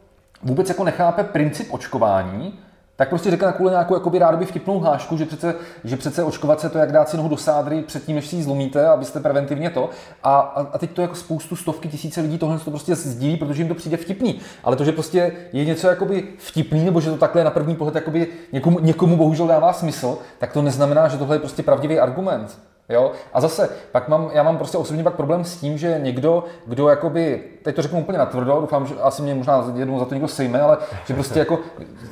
[0.43, 2.59] vůbec jako nechápe princip očkování,
[3.01, 6.69] tak prostě řekne takovou nějakou jakoby rádoby vtipnou hlášku, že přece, že přece očkovat se
[6.69, 9.89] to, jak dát si nohu do sádry předtím, než si ji zlomíte, abyste preventivně to.
[10.23, 13.61] A, a, a, teď to jako spoustu stovky tisíce lidí tohle to prostě sdílí, protože
[13.61, 14.39] jim to přijde vtipný.
[14.63, 17.95] Ale to, že prostě je něco jakoby vtipný, nebo že to takhle na první pohled
[17.95, 22.59] jakoby někomu, někomu bohužel dává smysl, tak to neznamená, že tohle je prostě pravdivý argument.
[22.89, 23.11] Jo?
[23.34, 26.89] A zase, pak mám, já mám prostě osobně pak problém s tím, že někdo, kdo
[26.89, 30.27] jakoby, teď to řeknu úplně natvrdo, doufám, že asi mě možná jednou za to někdo
[30.27, 31.59] sejme, ale že prostě jako,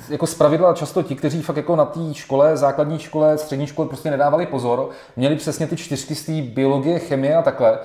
[0.10, 4.12] jako zpravidla často ti, kteří fakt jako na té škole, základní škole, střední škole prostě
[4.12, 7.80] nedávali pozor, měli přesně ty čtyřky z té biologie, chemie a takhle,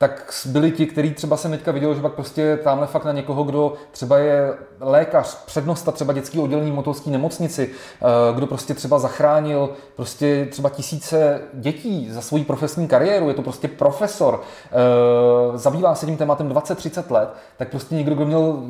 [0.00, 3.44] tak byli ti, kteří třeba jsem teďka viděl, že pak prostě tamhle fakt na někoho,
[3.44, 9.70] kdo třeba je lékař, přednosta třeba dětský oddělení motolské nemocnici, eh, kdo prostě třeba zachránil
[9.96, 16.06] prostě třeba tisíce dětí za svoji profesní kariéru, je to prostě profesor, eh, zabývá se
[16.06, 18.62] tím tématem 20-30 let, tak prostě někdo, kdo měl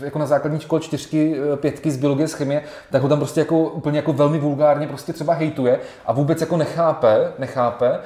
[0.00, 3.40] jako na základní škole čtyřky, eh, pětky z biologie, z chemie, tak ho tam prostě
[3.40, 7.98] jako úplně jako velmi vulgárně prostě třeba hejtuje a vůbec jako nechápe, nechápe,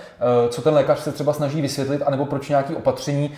[0.48, 3.30] co ten lékař se třeba snaží vysvětlit, anebo proč nějaké opatření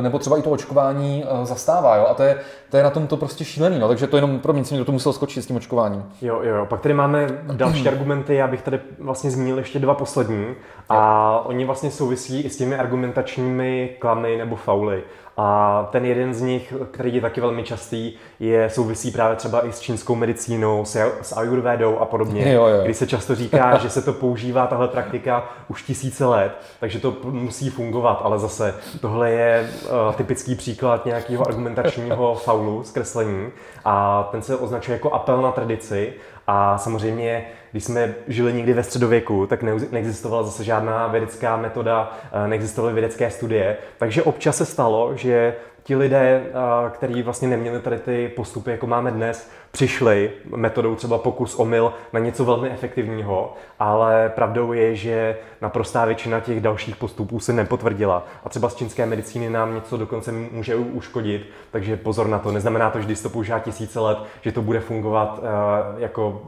[0.00, 1.96] nebo třeba i to očkování zastává.
[1.96, 2.06] Jo?
[2.10, 2.38] A to je,
[2.70, 3.78] to je na tom to prostě šílený.
[3.78, 3.88] No?
[3.88, 6.04] Takže to jenom pro mě jsem do toho musel skočit s tím očkováním.
[6.22, 6.66] Jo, jo, jo.
[6.66, 10.46] Pak tady máme další argumenty, já bych tady vlastně zmínil ještě dva poslední.
[10.88, 15.02] A oni vlastně souvisí i s těmi argumentačními klamy nebo fauly.
[15.40, 19.72] A ten jeden z nich, který je taky velmi častý, je souvisí právě třeba i
[19.72, 22.84] s čínskou medicínou, s, s ayurvédou a podobně, jo, jo.
[22.84, 27.16] kdy se často říká, že se to používá, tahle praktika, už tisíce let, takže to
[27.24, 33.48] musí fungovat, ale zase tohle je uh, typický příklad nějakého argumentačního faulu, zkreslení.
[33.84, 36.12] A ten se označuje jako apel na tradici.
[36.46, 42.48] A samozřejmě, když jsme žili někdy ve středověku, tak neexistovala zase žádná vědecká metoda, eh,
[42.48, 43.76] neexistovaly vědecké studie.
[43.98, 45.54] Takže občas se stalo, že
[45.88, 46.42] ti lidé,
[46.90, 52.20] kteří vlastně neměli tady ty postupy, jako máme dnes, přišli metodou třeba pokus omyl na
[52.20, 58.26] něco velmi efektivního, ale pravdou je, že naprostá většina těch dalších postupů se nepotvrdila.
[58.44, 62.52] A třeba z čínské medicíny nám něco dokonce může uškodit, takže pozor na to.
[62.52, 66.42] Neznamená to, že když to používá tisíce let, že to bude fungovat uh, jako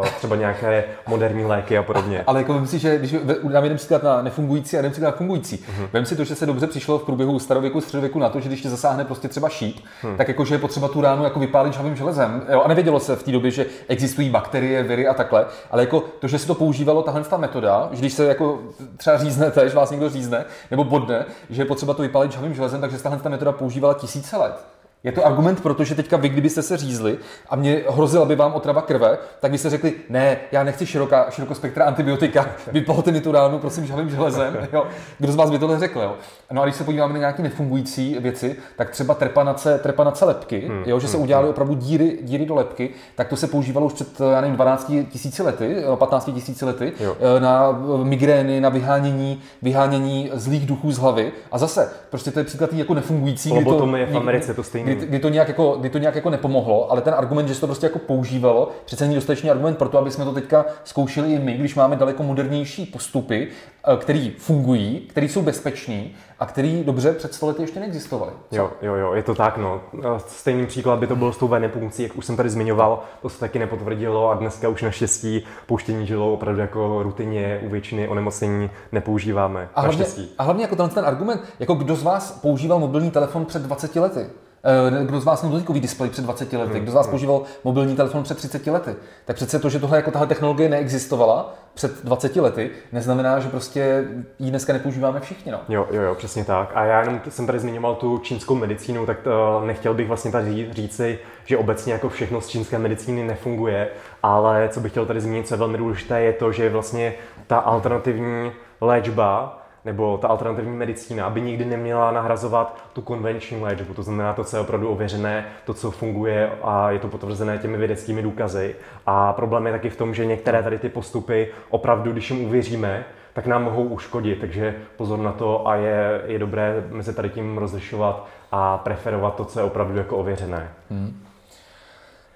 [0.00, 2.24] uh, třeba nějaké moderní léky a podobně.
[2.26, 3.14] Ale jako si, že když
[3.52, 5.88] dám jeden příklad na nefungující a jeden příklad na fungující, uh-huh.
[5.92, 8.62] vem si to, že se dobře přišlo v průběhu starověku, středověku na to, že když
[8.62, 10.16] tě zasáhne prostě třeba šít, hmm.
[10.16, 12.46] tak jakože je potřeba tu ránu jako vypálit žhavým železem.
[12.48, 12.62] Jo?
[12.62, 16.28] A nevědělo se v té době, že existují bakterie, viry a takhle, ale jako to,
[16.28, 18.58] že se to používalo tahle ta metoda, že když se jako
[18.96, 22.80] třeba říznete, že vás někdo řízne nebo bodne, že je potřeba to vypálit žhavým železem,
[22.80, 24.64] takže tahle ta metoda používala tisíce let.
[25.04, 28.82] Je to argument, protože teďka vy, kdybyste se řízli a mě hrozila by vám otrava
[28.82, 33.86] krve, tak byste řekli, ne, já nechci široká, širokospektra antibiotika, vypalte mi tu ránu, prosím,
[33.86, 34.56] žhavým železem.
[34.72, 34.86] Jo.
[35.18, 36.00] Kdo z vás by tohle řekl?
[36.00, 36.14] Jo?
[36.52, 40.82] No a když se podíváme na nějaké nefungující věci, tak třeba trepanace, trepanace lepky, hmm,
[40.86, 41.50] jo, že se hmm, udělali hmm.
[41.50, 45.42] opravdu díry, díry do lepky, tak to se používalo už před, já nevím, 12 tisíci
[45.42, 47.16] lety, 15 tisíci lety, jo.
[47.36, 51.32] Eh, na migrény, na vyhánění, vyhánění zlých duchů z hlavy.
[51.52, 53.52] A zase, prostě to je příklad jako nefungující.
[53.52, 56.92] Lobotomie v Americe to stejně kdy, kdy, to nějak jako, kdy to nějak jako nepomohlo,
[56.92, 59.98] ale ten argument, že se to prostě jako používalo, přece není dostatečný argument pro to,
[59.98, 65.00] aby jsme to teďka zkoušeli i my, když máme daleko modernější postupy, eh, které fungují,
[65.00, 68.32] které jsou bezpečný a který dobře před stolety ještě neexistovaly.
[68.52, 69.80] Jo, jo, jo, je to tak, no.
[70.26, 73.40] Stejný příklad by to byl s tou venepunkcí, jak už jsem tady zmiňoval, to se
[73.40, 79.68] taky nepotvrdilo a dneska už naštěstí pouštění žilou opravdu jako rutině u většiny onemocnění nepoužíváme.
[79.74, 80.04] A hlavně,
[80.38, 84.26] a hlavně jako ten argument, jako kdo z vás používal mobilní telefon před 20 lety?
[84.64, 86.72] Eh, kdo z vás měl dotykový displej před 20 lety?
[86.72, 87.10] Hmm, Kdo z vás hmm.
[87.10, 88.94] používal mobilní telefon před 30 lety?
[89.24, 94.04] Tak přece to, že tohle jako tahle technologie neexistovala před 20 lety, neznamená, že prostě
[94.38, 95.52] ji dneska nepoužíváme všichni.
[95.52, 95.60] No.
[95.68, 96.70] Jo, jo, jo, přesně tak.
[96.74, 100.68] A já jenom jsem tady zmiňoval tu čínskou medicínu, tak to nechtěl bych vlastně tady
[100.72, 103.88] říci, že obecně jako všechno z čínské medicíny nefunguje,
[104.22, 107.14] ale co bych chtěl tady zmínit, co je velmi důležité, je to, že vlastně
[107.46, 114.02] ta alternativní léčba nebo ta alternativní medicína, aby nikdy neměla nahrazovat tu konvenční léčbu, to
[114.02, 118.22] znamená to, co je opravdu ověřené, to, co funguje a je to potvrzené těmi vědeckými
[118.22, 118.76] důkazy.
[119.06, 123.04] A problém je taky v tom, že některé tady ty postupy opravdu, když jim uvěříme,
[123.32, 127.58] tak nám mohou uškodit, takže pozor na to a je, je dobré mezi tady tím
[127.58, 130.68] rozlišovat a preferovat to, co je opravdu jako ověřené.
[130.90, 131.22] Hmm.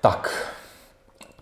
[0.01, 0.51] Tak,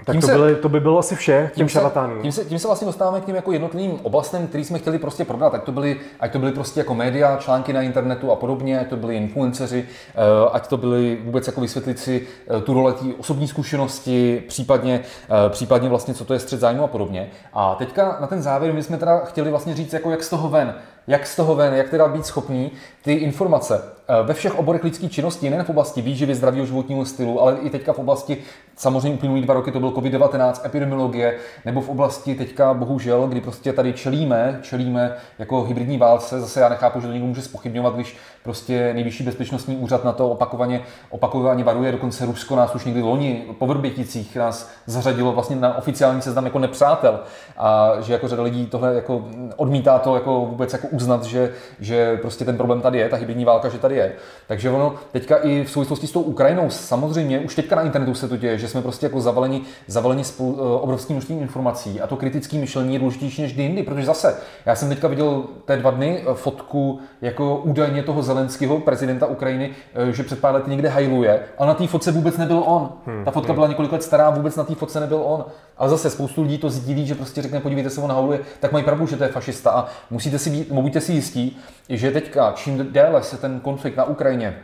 [0.05, 2.23] tak to, se, byly, to by bylo asi vše tím, tím šarlatánům.
[2.23, 5.25] Tím se, tím se vlastně dostáváme k těm jako jednotlivým oblastem, který jsme chtěli prostě
[5.25, 5.55] prodat.
[5.55, 8.89] Ať to byly, ať to byly prostě jako média, články na internetu a podobně, ať
[8.89, 12.27] to byli influenceři, eh, ať to byly vůbec jako vysvětlit si
[12.57, 16.87] eh, tu role osobní zkušenosti, případně, eh, případně vlastně co to je střed zájmu a
[16.87, 17.31] podobně.
[17.53, 20.49] A teďka na ten závěr my jsme teda chtěli vlastně říct, jako jak z toho
[20.49, 20.75] ven
[21.07, 22.71] jak z toho ven, jak teda být schopný
[23.03, 23.83] ty informace
[24.23, 27.93] ve všech oborech lidské činnosti, nejen v oblasti výživy, zdravího životního stylu, ale i teďka
[27.93, 28.37] v oblasti,
[28.77, 33.73] samozřejmě uplynulý dva roky to byl COVID-19, epidemiologie, nebo v oblasti teďka bohužel, kdy prostě
[33.73, 38.17] tady čelíme, čelíme jako hybridní válce, zase já nechápu, že to někdo může spochybňovat, když
[38.43, 40.81] prostě nejvyšší bezpečnostní úřad na to opakovaně,
[41.11, 46.23] opakovaně varuje, dokonce Rusko nás už někdy loni po Vrběticích nás zařadilo vlastně na oficiální
[46.23, 47.21] seznam jako nepřátel.
[47.57, 49.25] A že jako řada lidí tohle jako
[49.57, 53.45] odmítá to jako vůbec jako uznat, že, že prostě ten problém tady je, ta hybridní
[53.45, 54.13] válka, že tady je.
[54.47, 58.29] Takže ono teďka i v souvislosti s tou Ukrajinou, samozřejmě už teďka na internetu se
[58.29, 62.17] to děje, že jsme prostě jako zavaleni, zavaleni spolu, eh, obrovským množstvím informací a to
[62.17, 64.37] kritické myšlení je důležitější než kdy jindy, protože zase,
[64.67, 69.71] já jsem teďka viděl té dva dny eh, fotku jako údajně toho Zelenského, prezidenta Ukrajiny,
[69.95, 72.93] eh, že před pár lety někde hajluje, ale na té fotce vůbec nebyl on.
[73.07, 73.55] Hmm, ta fotka hmm.
[73.55, 75.45] byla několik let stará, vůbec na té fotce nebyl on.
[75.83, 78.85] Ale zase spoustu lidí to sdílí, že prostě řekne, podívejte se, on hauluje, tak mají
[78.85, 81.59] pravdu, že to je fašista a musíte si být, buďte si jistí,
[81.89, 84.57] že teďka čím déle se ten konflikt na Ukrajině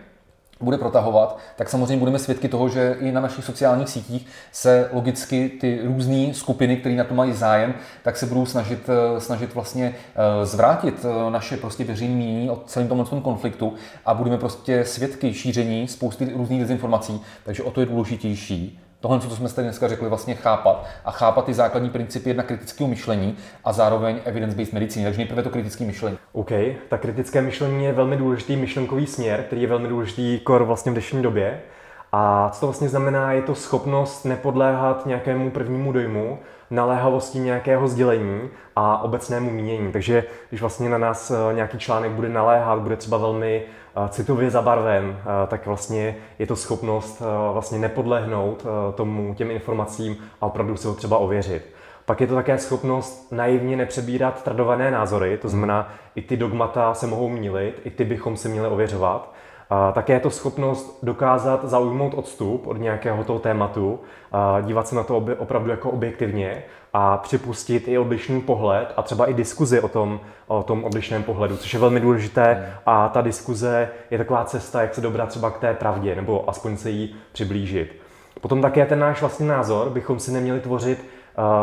[0.60, 5.48] bude protahovat, tak samozřejmě budeme svědky toho, že i na našich sociálních sítích se logicky
[5.48, 9.94] ty různé skupiny, které na to mají zájem, tak se budou snažit, eh, snažit vlastně
[9.94, 13.74] eh, zvrátit eh, naše prostě veřejné mínění o celém tomhle konfliktu
[14.06, 19.36] a budeme prostě svědky šíření spousty různých dezinformací, takže o to je důležitější tohle, co
[19.36, 23.72] jsme tady dneska řekli, vlastně chápat a chápat ty základní principy jednak kritického myšlení a
[23.72, 25.05] zároveň evidence-based medicíny.
[25.05, 26.18] Takže nejprve to kritické myšlení.
[26.32, 26.51] OK,
[26.88, 30.94] tak kritické myšlení je velmi důležitý myšlenkový směr, který je velmi důležitý kor vlastně v
[30.94, 31.61] dnešní době.
[32.12, 36.38] A co to vlastně znamená, je to schopnost nepodléhat nějakému prvnímu dojmu,
[36.70, 38.40] naléhavosti nějakého sdělení
[38.76, 39.92] a obecnému mínění.
[39.92, 43.62] Takže když vlastně na nás eh, nějaký článek bude naléhat, bude třeba velmi
[44.09, 47.22] citově zabarven, tak vlastně je to schopnost
[47.53, 51.74] vlastně nepodlehnout tomu těm informacím a opravdu si ho třeba ověřit.
[52.07, 57.07] Pak je to také schopnost naivně nepřebírat tradované názory, to znamená, i ty dogmata se
[57.07, 59.34] mohou mílit, i ty bychom se měli ověřovat.
[59.70, 64.01] A také je to schopnost dokázat zaujmout odstup od nějakého toho tématu,
[64.32, 66.62] a dívat se na to opravdu jako objektivně
[66.93, 71.57] a připustit i odlišný pohled a třeba i diskuzi o tom, o tom odlišném pohledu,
[71.57, 75.59] což je velmi důležité a ta diskuze je taková cesta, jak se dobrat třeba k
[75.59, 77.97] té pravdě nebo aspoň se jí přiblížit.
[78.41, 81.05] Potom také ten náš vlastní názor bychom si neměli tvořit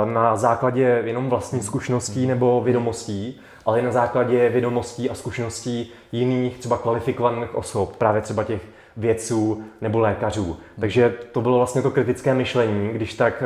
[0.06, 6.78] na základě jenom vlastní zkušeností nebo vědomostí, ale na základě vědomostí a zkušeností jiných třeba
[6.78, 8.62] kvalifikovaných osob, právě třeba těch
[8.98, 10.58] vědců nebo lékařů.
[10.80, 13.46] Takže to bylo vlastně to kritické myšlení, když tak eh,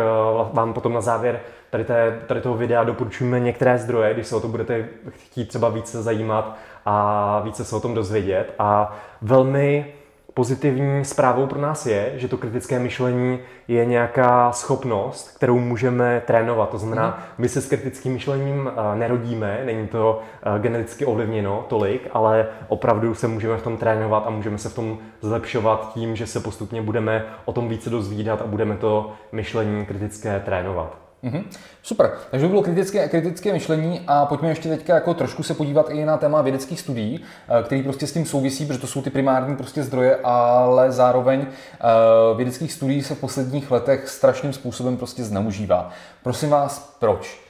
[0.53, 4.39] vám potom na závěr tady, té, tady toho videa doporučujeme některé zdroje, když se o
[4.39, 8.53] to budete chtít třeba více zajímat a více se o tom dozvědět.
[8.59, 9.93] A velmi
[10.39, 16.69] Pozitivní zprávou pro nás je, že to kritické myšlení je nějaká schopnost, kterou můžeme trénovat.
[16.69, 17.25] To znamená, mhm.
[17.37, 23.15] my se s kritickým myšlením eh, nerodíme, není to eh, geneticky ovlivněno tolik, ale opravdu
[23.15, 26.81] se můžeme v tom trénovat a můžeme se v tom zlepšovat tím, že se postupně
[26.81, 31.08] budeme o tom více dozvídat a budeme to myšlení kritické trénovat.
[31.23, 31.43] Mm-hmm.
[31.83, 32.11] Super.
[32.31, 36.05] Takže to bylo kritické, kritické myšlení a pojďme ještě teďka jako trošku se podívat i
[36.05, 37.21] na téma vědeckých studií,
[37.59, 41.39] eh, který prostě s tím souvisí, protože to jsou ty primární prostě zdroje, ale zároveň
[41.39, 45.89] uh, vědeckých studií se v posledních letech strašným způsobem prostě zneužívá.
[46.23, 47.41] Prosím vás, proč?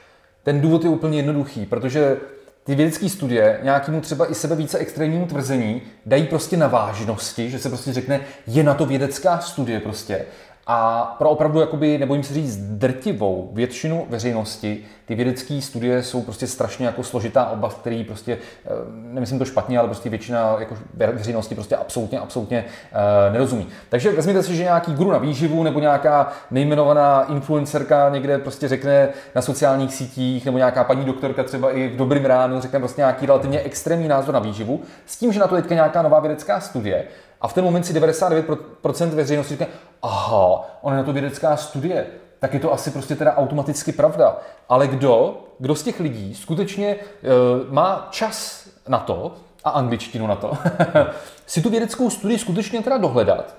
[0.42, 2.16] Ten důvod je úplně jednoduchý, protože
[2.64, 7.58] ty vědecké studie nějakému třeba i sebe více extrémnímu tvrzení dají prostě na vážnosti, že
[7.58, 10.24] se prostě řekne, je na to vědecká studie prostě.
[10.72, 16.46] A pro opravdu, jakoby, nebojím se říct, drtivou většinu veřejnosti ty vědecké studie jsou prostě
[16.46, 21.54] strašně jako složitá oblast, který prostě, eh, nemyslím to špatně, ale prostě většina jako veřejnosti
[21.54, 23.68] prostě absolutně, absolutně uh, nerozumí.
[23.88, 29.08] Takže vezměte si, že nějaký guru na výživu nebo nějaká nejmenovaná influencerka někde prostě řekne
[29.34, 33.26] na sociálních sítích nebo nějaká paní doktorka třeba i v dobrým ránu řekne prostě nějaký
[33.26, 37.04] relativně extrémní názor na výživu, s tím, že na to teďka nějaká nová vědecká studie,
[37.40, 39.66] a v ten moment si 99% veřejnosti říká,
[40.02, 42.06] aha, ona je na to vědecká studie,
[42.38, 44.36] tak je to asi prostě teda automaticky pravda.
[44.68, 49.34] Ale kdo, kdo z těch lidí skutečně uh, má čas na to,
[49.64, 50.52] a angličtinu na to,
[51.46, 53.54] si tu vědeckou studii skutečně teda dohledat,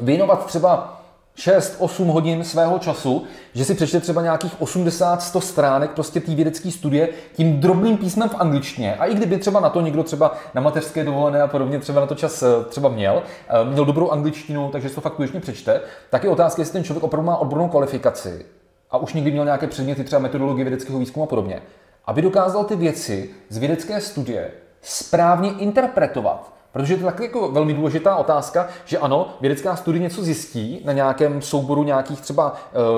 [0.00, 1.01] věnovat třeba
[1.36, 3.24] 6-8 hodin svého času,
[3.54, 8.34] že si přečte třeba nějakých 80-100 stránek prostě té vědecké studie tím drobným písmem v
[8.38, 8.94] angličtině.
[8.94, 12.06] A i kdyby třeba na to někdo třeba na mateřské dovolené a podobně třeba na
[12.06, 15.80] to čas eh, třeba měl, eh, měl dobrou angličtinu, takže si to fakt skutečně přečte,
[16.10, 18.46] tak je otázka, jestli ten člověk opravdu má odbornou kvalifikaci
[18.90, 21.62] a už někdy měl nějaké předměty, třeba metodologie vědeckého výzkumu a podobně,
[22.06, 24.50] aby dokázal ty věci z vědecké studie
[24.82, 30.22] správně interpretovat Protože to je taky jako velmi důležitá otázka, že ano, vědecká studie něco
[30.22, 32.54] zjistí na nějakém souboru nějakých třeba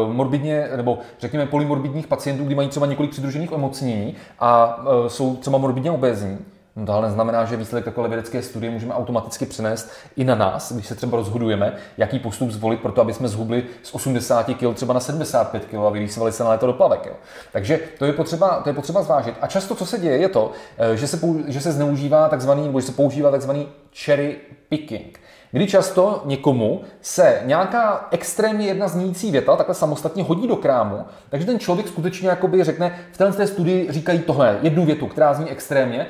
[0.06, 5.36] uh, morbidně, nebo řekněme polymorbidních pacientů, kdy mají třeba několik přidružených emocnění a uh, jsou
[5.36, 6.38] třeba morbidně obézní.
[6.76, 10.72] No to ale neznamená, že výsledek takové vědecké studie můžeme automaticky přenést i na nás,
[10.72, 14.74] když se třeba rozhodujeme, jaký postup zvolit pro to, aby jsme zhubli z 80 kg
[14.74, 17.06] třeba na 75 kg a vylísovali se na léto do plavek.
[17.06, 17.12] Jo.
[17.52, 19.34] Takže to je, potřeba, to je potřeba zvážit.
[19.40, 22.80] A často, co se děje, je to, eh, že se, že se zneužívá takzvaný, nebo
[22.80, 24.36] že se používá takzvaný cherry
[24.68, 25.20] picking
[25.54, 31.46] kdy často někomu se nějaká extrémně jedna znící věta takhle samostatně hodí do krámu, takže
[31.46, 36.06] ten člověk skutečně jakoby řekne, v této studii říkají tohle, jednu větu, která zní extrémně,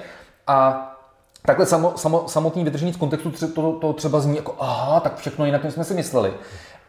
[0.46, 0.90] a
[1.46, 5.46] takhle samo, samo, samotný vytržení z kontextu to, to třeba zní jako aha, tak všechno
[5.46, 6.34] jinak, jsme si mysleli.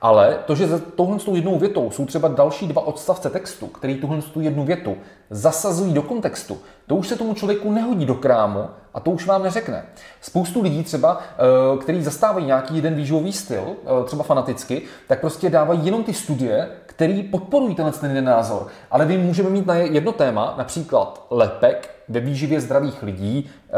[0.02, 3.96] Ale to, že za touhle tou jednou větou jsou třeba další dva odstavce textu, který
[3.96, 4.98] tuhle tu jednu větu
[5.30, 9.44] zasazují do kontextu, to už se tomu člověku nehodí do krámu a to už vám
[9.44, 9.86] neřekne.
[10.22, 15.50] Spoustu lidí třeba, eh, kteří zastávají nějaký jeden výživový styl, eh, třeba fanaticky, tak prostě
[15.50, 18.68] dávají jenom ty studie, které podporují tenhle ten jeden názor.
[18.92, 23.74] Ale vy můžeme mít na jedno téma, například lepek, ve výživě zdravých lidí, eh,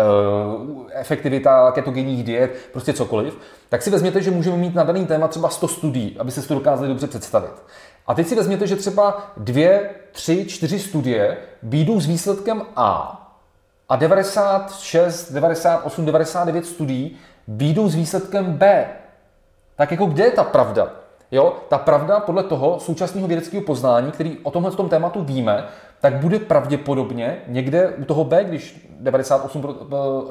[0.94, 3.38] efektivita ketogenních diet, prostě cokoliv,
[3.70, 6.54] tak si vezměte, že můžeme mít na daný téma třeba 100 studií, aby se to
[6.54, 7.52] dokázali dobře představit.
[8.08, 13.24] A teď si vezměte, že třeba dvě, tři, čtyři studie výjdou s výsledkem A
[13.90, 18.86] a 96, 98, 99 studií výjdou s výsledkem B.
[19.76, 20.92] Tak jako kde je ta pravda?
[21.32, 25.66] Jo, ta pravda podle toho současného vědeckého poznání, který o tomhle tom tématu víme,
[26.02, 29.62] tak bude pravděpodobně někde u toho B, když 98,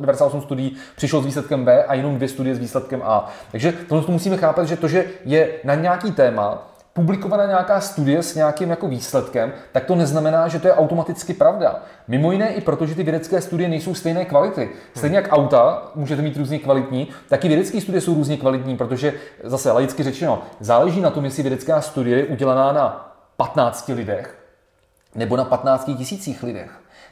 [0.00, 3.28] 98 eh, studií přišlo s výsledkem B a jenom dvě studie s výsledkem A.
[3.52, 8.34] Takže tohle musíme chápat, že to, že je na nějaký téma publikovaná nějaká studie s
[8.34, 11.82] nějakým jako výsledkem, tak to neznamená, že to je automaticky pravda.
[12.08, 14.70] Mimo jiné i proto, že ty vědecké studie nejsou stejné kvality.
[14.96, 19.14] Stejně jak auta můžete mít různě kvalitní, tak i vědecké studie jsou různě kvalitní, protože
[19.44, 24.38] zase laicky řečeno, záleží na tom, jestli vědecká studie je udělaná na 15 lidech
[25.14, 26.70] nebo na 15 tisících lidech.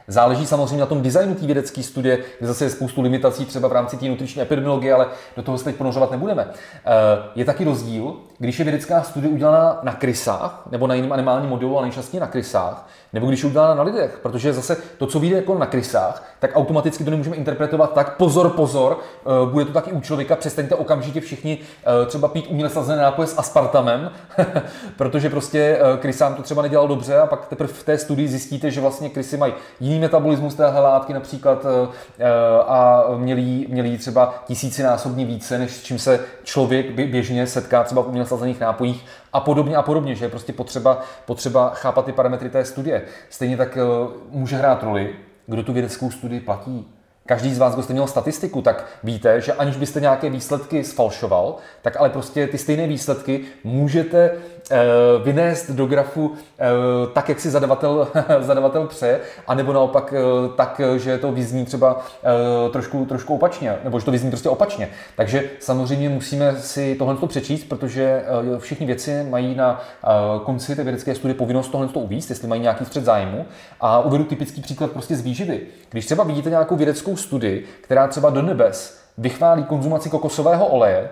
[0.09, 3.72] Záleží samozřejmě na tom designu té vědecké studie, kde zase je spoustu limitací třeba v
[3.72, 6.48] rámci té nutriční epidemiologie, ale do toho se teď ponořovat nebudeme.
[6.48, 6.90] Eh,
[7.34, 11.78] je taky rozdíl, když je vědecká studie udělána na krysách nebo na jiném animálním modelu
[11.78, 15.36] a nejčastěji na krysách, nebo když je udělána na lidech, protože zase to, co vyjde
[15.36, 19.92] jako na krysách, tak automaticky to nemůžeme interpretovat tak, pozor, pozor, eh, bude to taky
[19.92, 21.58] u člověka, přestaňte okamžitě všichni
[22.02, 24.10] eh, třeba pít uměle slazené nápoje s aspartamem,
[24.96, 28.80] protože prostě krysám to třeba nedělal dobře a pak teprve v té studii zjistíte, že
[28.80, 31.66] vlastně krysy mají jiný metabolismus téhle látky například
[32.66, 38.26] a měli, měli třeba tisícinásobně více, než čím se člověk běžně setká třeba v uměle
[38.26, 39.04] slazených nápojích
[39.35, 43.03] a podobně a podobně, že je prostě potřeba, potřeba chápat ty parametry té studie.
[43.30, 43.80] Stejně tak eh,
[44.30, 45.16] může hrát roli,
[45.47, 46.89] kdo tu vědeckou studii platí.
[47.26, 51.57] Každý z vás, kdo jste měl statistiku, tak víte, že aniž byste nějaké výsledky sfalšoval,
[51.82, 54.30] tak ale prostě ty stejné výsledky můžete
[55.24, 56.66] vynést do grafu eh,
[57.12, 58.08] tak, jak si zadavatel,
[58.40, 62.00] zadavatel pře, anebo naopak eh, tak, že to vyzní třeba
[62.72, 64.88] trošku, trošku opačně, nebo že to vyzní prostě opačně.
[65.16, 68.24] Takže samozřejmě musíme si tohle přečíst, protože
[68.58, 69.80] všichni věci mají na
[70.44, 73.46] konci té vědecké studie povinnost tohle uvíct, jestli mají nějaký střed zájmu.
[73.80, 75.60] A uvedu typický příklad prostě z výživy.
[75.90, 81.08] Když třeba vidíte nějakou vědeckou studii, která třeba do nebes vychválí konzumaci kokosového oleje,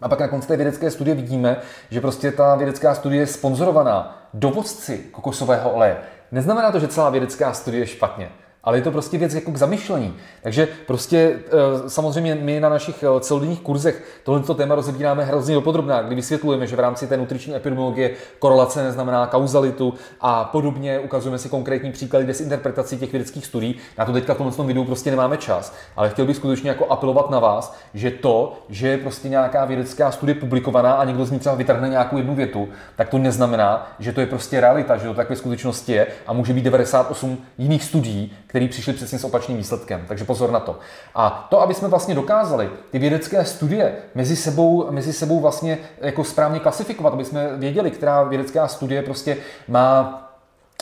[0.00, 1.56] a pak na konci té vědecké studie vidíme,
[1.90, 5.96] že prostě ta vědecká studie je sponzorovaná dovozci kokosového oleje.
[6.32, 8.30] Neznamená to, že celá vědecká studie je špatně.
[8.64, 10.14] Ale je to prostě věc jako k zamyšlení.
[10.42, 16.02] Takže prostě eh, samozřejmě my na našich eh, celodenních kurzech tohle téma rozebíráme hrozně dopodrobná,
[16.02, 20.98] kdy vysvětlujeme, že v rámci té nutriční epidemiologie korelace neznamená kauzalitu a podobně.
[20.98, 23.76] Ukazujeme si konkrétní příklady desinterpretací těch vědeckých studií.
[23.98, 25.74] Na to teďka v tomhle videu prostě nemáme čas.
[25.96, 30.10] Ale chtěl bych skutečně jako apelovat na vás, že to, že je prostě nějaká vědecká
[30.10, 34.12] studie publikovaná a někdo z ní třeba vytrhne nějakou jednu větu, tak to neznamená, že
[34.12, 37.84] to je prostě realita, že to tak ve skutečnosti je a může být 98 jiných
[37.84, 40.04] studií, který přišli přesně s opačným výsledkem.
[40.08, 40.78] Takže pozor na to.
[41.14, 46.24] A to, aby jsme vlastně dokázali ty vědecké studie mezi sebou, mezi sebou vlastně jako
[46.24, 49.36] správně klasifikovat, aby jsme věděli, která vědecká studie prostě
[49.68, 50.22] má,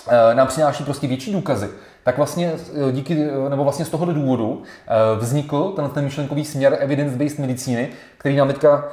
[0.09, 1.71] eh, nám přináší prostě větší důkazy,
[2.03, 4.63] tak vlastně eh, díky, eh, nebo vlastně z tohoto důvodu
[5.19, 7.89] vznikl ten, ten myšlenkový směr evidence-based medicíny,
[8.19, 8.89] který nám teďka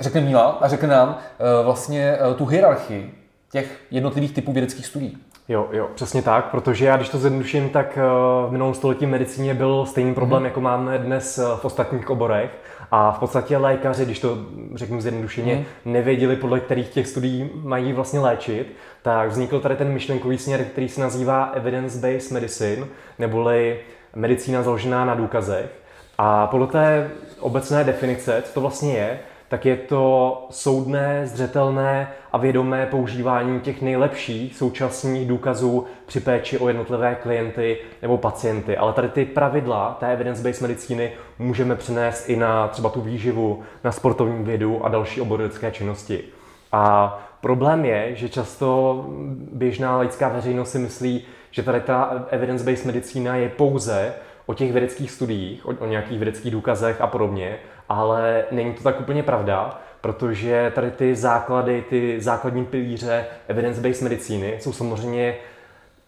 [0.00, 1.18] řekne Míla a řekne nám
[1.64, 3.17] vlastně tu hierarchii
[3.50, 5.18] těch jednotlivých typů vědeckých studií.
[5.48, 8.02] Jo, jo, přesně tak, protože já když to zjednoduším, tak eh,
[8.48, 10.46] v minulém století v medicíně byl stejný problém, mm.
[10.46, 12.50] jako máme dnes eh, v ostatních oborech.
[12.90, 14.38] A v podstatě lékaři, když to
[14.74, 15.92] řeknu zjednodušeně, mm.
[15.92, 20.88] nevěděli, podle kterých těch studií mají vlastně léčit, tak vznikl tady ten myšlenkový směr, který
[20.88, 22.86] se nazývá evidence-based medicine,
[23.18, 23.80] neboli
[24.14, 25.70] medicína založená na důkazech.
[26.18, 29.18] A podle té obecné definice, co to vlastně je,
[29.48, 36.68] tak je to soudné, zřetelné a vědomé používání těch nejlepších současných důkazů při péči o
[36.68, 38.76] jednotlivé klienty nebo pacienty.
[38.76, 43.92] Ale tady ty pravidla té evidence-based medicíny můžeme přenést i na třeba tu výživu, na
[43.92, 46.24] sportovní vědu a další obory lidské činnosti.
[46.72, 49.04] A problém je, že často
[49.52, 54.14] běžná laická veřejnost si myslí, že tady ta evidence-based medicína je pouze
[54.46, 57.58] o těch vědeckých studiích, o, o nějakých vědeckých důkazech a podobně,
[57.88, 64.56] ale není to tak úplně pravda, protože tady ty základy, ty základní pilíře evidence-based medicíny
[64.60, 65.36] jsou samozřejmě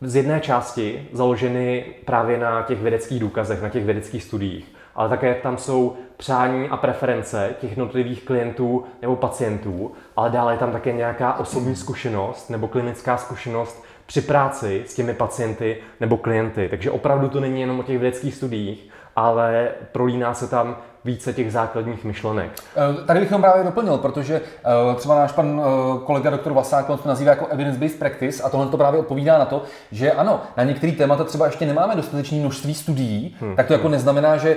[0.01, 5.35] z jedné části založeny právě na těch vědeckých důkazech, na těch vědeckých studiích, ale také
[5.35, 10.93] tam jsou přání a preference těch jednotlivých klientů nebo pacientů, ale dále je tam také
[10.93, 16.68] nějaká osobní zkušenost nebo klinická zkušenost při práci s těmi pacienty nebo klienty.
[16.68, 21.53] Takže opravdu to není jenom o těch vědeckých studiích, ale prolíná se tam více těch
[21.53, 22.51] základních myšlenek.
[22.76, 26.86] Eh, tady bych jenom právě doplnil, protože eh, třeba náš pan eh, kolega doktor Vasák
[26.86, 30.64] to nazývá jako evidence-based practice a tohle to právě odpovídá na to, že ano, na
[30.64, 33.57] některé témata třeba ještě nemáme dostatečné množství studií, hmm.
[33.57, 34.57] tak to jako neznamená, že,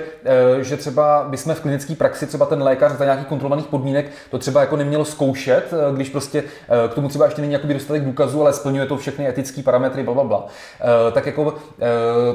[0.60, 4.60] že třeba bychom v klinické praxi třeba ten lékař za nějakých kontrolovaných podmínek to třeba
[4.60, 6.44] jako nemělo zkoušet, když prostě
[6.88, 10.24] k tomu třeba ještě není dostatek důkazů, ale splňuje to všechny etické parametry, bla, bla,
[10.24, 10.46] bla.
[11.12, 11.54] Tak jako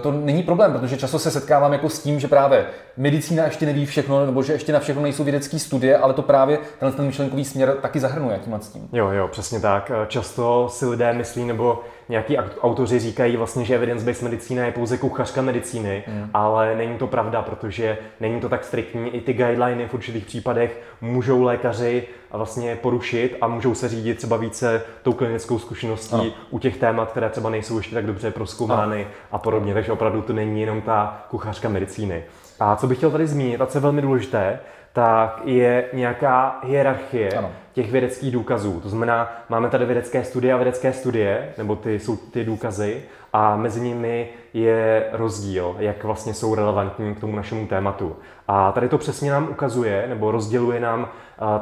[0.02, 2.66] to není problém, protože často se setkávám jako s tím, že právě
[2.98, 6.60] medicína ještě neví všechno, nebo že ještě na všechno nejsou vědecké studie, ale to právě
[6.80, 8.90] ten, ten myšlenkový směr taky zahrnuje tímhle s tím.
[8.94, 9.92] Jo, jo, přesně tak.
[10.08, 11.80] Často si lidé myslí, nebo
[12.10, 16.30] nějaký autoři říkají vlastně, že evidence-based medicína je pouze kuchařka medicíny, mm.
[16.34, 19.10] ale není to pravda, protože není to tak striktní.
[19.10, 24.38] I ty guideliny v určitých případech můžou lékaři vlastně porušit a můžou se řídit třeba
[24.38, 26.32] více tou klinickou zkušeností ano.
[26.50, 29.74] u těch témat, které třeba nejsou ještě tak dobře proskoumány a podobně.
[29.74, 32.24] Takže opravdu to není jenom ta kuchařka medicíny.
[32.60, 34.60] A co bych chtěl tady zmínit, a co je velmi důležité,
[34.94, 37.52] tak je nějaká hierarchie ano.
[37.74, 38.80] těch vědeckých důkazů.
[38.82, 43.02] To znamená, máme tady vědecké studie a vědecké studie, nebo ty jsou ty důkazy,
[43.34, 48.16] a mezi nimi je rozdíl, jak vlastně jsou relevantní k tomu našemu tématu.
[48.48, 51.10] A tady to přesně nám ukazuje, nebo rozděluje nám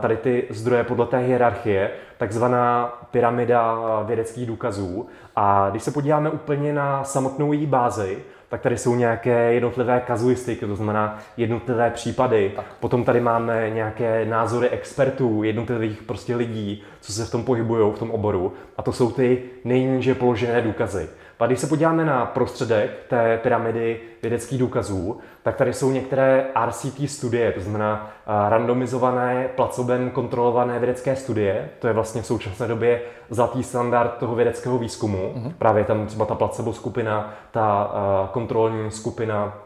[0.02, 5.08] tady ty zdroje podle té hierarchie, takzvaná pyramida vědeckých důkazů.
[5.36, 8.18] A když se podíváme úplně na samotnou její bázi,
[8.50, 12.52] tak tady jsou nějaké jednotlivé kazuistiky, to znamená jednotlivé případy.
[12.56, 12.66] Tak.
[12.80, 18.00] Potom tady máme nějaké názory expertů, jednotlivých prostě lidí, co se v tom pohybují, v
[18.00, 18.54] tom oboru.
[18.78, 21.10] A to jsou ty nejníže položené důkazy.
[21.40, 27.10] A když se podíváme na prostředek té pyramidy vědeckých důkazů, tak tady jsou některé RCT
[27.10, 28.12] studie, to znamená
[28.50, 31.70] randomizované, placobem kontrolované vědecké studie.
[31.80, 35.34] To je vlastně v současné době zlatý standard toho vědeckého výzkumu.
[35.36, 35.54] Mm-hmm.
[35.58, 37.92] Právě tam třeba ta placebo skupina, ta
[38.32, 39.58] kontrolní skupina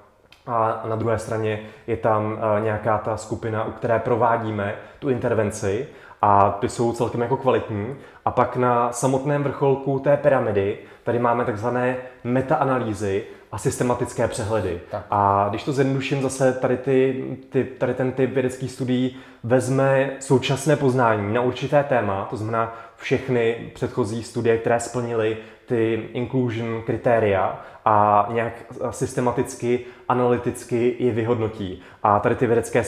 [0.47, 5.87] a na druhé straně je tam nějaká ta skupina, u které provádíme tu intervenci
[6.21, 7.95] a ty jsou celkem jako kvalitní.
[8.25, 14.81] A pak na samotném vrcholku té pyramidy tady máme takzvané metaanalýzy a systematické přehledy.
[14.91, 15.05] Tak.
[15.11, 20.75] A když to zjednoduším, zase tady, ty, ty, tady ten typ vědeckých studií vezme současné
[20.75, 25.37] poznání na určité téma, to znamená všechny předchozí studie, které splnily
[25.71, 28.53] ty inclusion kritéria a nějak
[28.89, 31.81] systematicky, analyticky je vyhodnotí.
[32.03, 32.83] A tady ty, vědecké,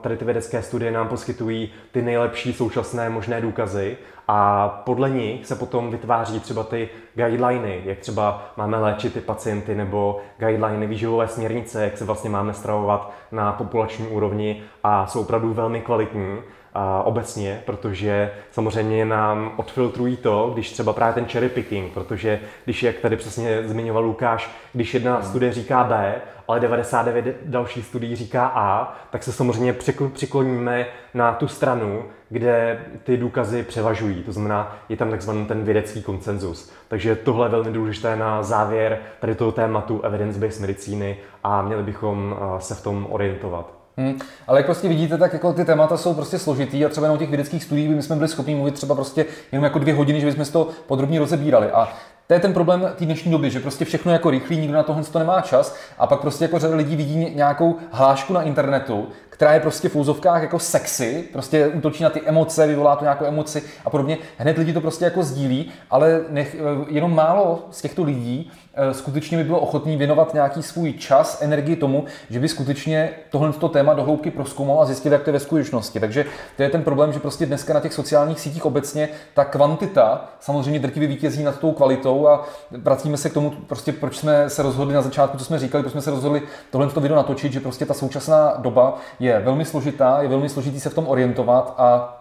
[0.00, 3.96] tady ty vědecké studie nám poskytují ty nejlepší současné možné důkazy
[4.28, 9.74] a podle nich se potom vytváří třeba ty guideliny, jak třeba máme léčit ty pacienty,
[9.74, 15.54] nebo guideliny výživové směrnice, jak se vlastně máme stravovat na populační úrovni a jsou opravdu
[15.54, 16.38] velmi kvalitní
[16.74, 22.82] a obecně, protože samozřejmě nám odfiltrují to, když třeba právě ten cherry picking, protože když,
[22.82, 25.24] jak tady přesně zmiňoval Lukáš, když jedna hmm.
[25.24, 26.14] studie říká B,
[26.48, 29.76] ale 99 dalších studií říká A, tak se samozřejmě
[30.12, 34.22] přikloníme na tu stranu, kde ty důkazy převažují.
[34.22, 36.72] To znamená, je tam takzvaný ten vědecký konsenzus.
[36.88, 42.36] Takže tohle je velmi důležité na závěr tady toho tématu evidence-based medicíny a měli bychom
[42.36, 43.77] eh, se v tom orientovat.
[43.98, 44.18] Hmm.
[44.46, 47.28] Ale jak prostě vidíte, tak jako ty témata jsou prostě složitý a třeba na těch
[47.28, 50.44] vědeckých studiích by jsme byli schopni mluvit třeba prostě jenom jako dvě hodiny, že bychom
[50.44, 51.70] to podrobně rozebírali.
[51.70, 51.88] A
[52.26, 54.82] to je ten problém té dnešní doby, že prostě všechno je jako rychlý, nikdo na
[54.82, 59.08] tohle to nemá čas a pak prostě jako řada lidí vidí nějakou hlášku na internetu,
[59.38, 63.24] která je prostě v úzovkách jako sexy, prostě útočí na ty emoce, vyvolá to nějakou
[63.24, 64.18] emoci a podobně.
[64.38, 66.56] Hned lidi to prostě jako sdílí, ale nech,
[66.88, 71.76] jenom málo z těchto lidí Eh, skutečně by bylo ochotný věnovat nějaký svůj čas, energii
[71.76, 75.40] tomu, že by skutečně tohle téma do hloubky proskoumal a zjistil, jak to je ve
[75.40, 76.00] skutečnosti.
[76.00, 76.24] Takže
[76.56, 80.78] to je ten problém, že prostě dneska na těch sociálních sítích obecně ta kvantita samozřejmě
[80.78, 84.94] drtivě vítězí nad tou kvalitou a vracíme se k tomu, prostě proč jsme se rozhodli
[84.94, 87.94] na začátku, co jsme říkali, proč jsme se rozhodli tohle video natočit, že prostě ta
[87.94, 92.14] současná doba je velmi složitá, je velmi složitý se v tom orientovat a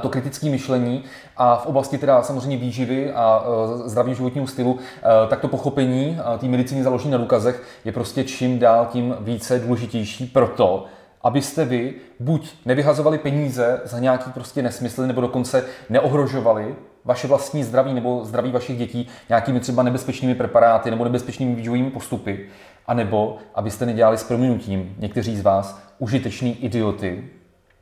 [0.00, 1.04] to kritické myšlení
[1.36, 6.18] a v oblasti teda samozřejmě výživy a eh, zdravého životního stylu, eh, tak to pochopení
[6.38, 10.84] té medicíny založené na důkazech je prostě čím dál tím více důležitější proto,
[11.22, 16.74] abyste vy buď nevyhazovali peníze za nějaký prostě nesmysl, nebo dokonce neohrožovali
[17.04, 22.46] vaše vlastní zdraví nebo zdraví vašich dětí nějakými třeba nebezpečnými preparáty nebo nebezpečnými výživovými postupy,
[22.86, 24.94] anebo abyste nedělali s prominutím.
[24.98, 27.24] Někteří z vás užitečný idioty,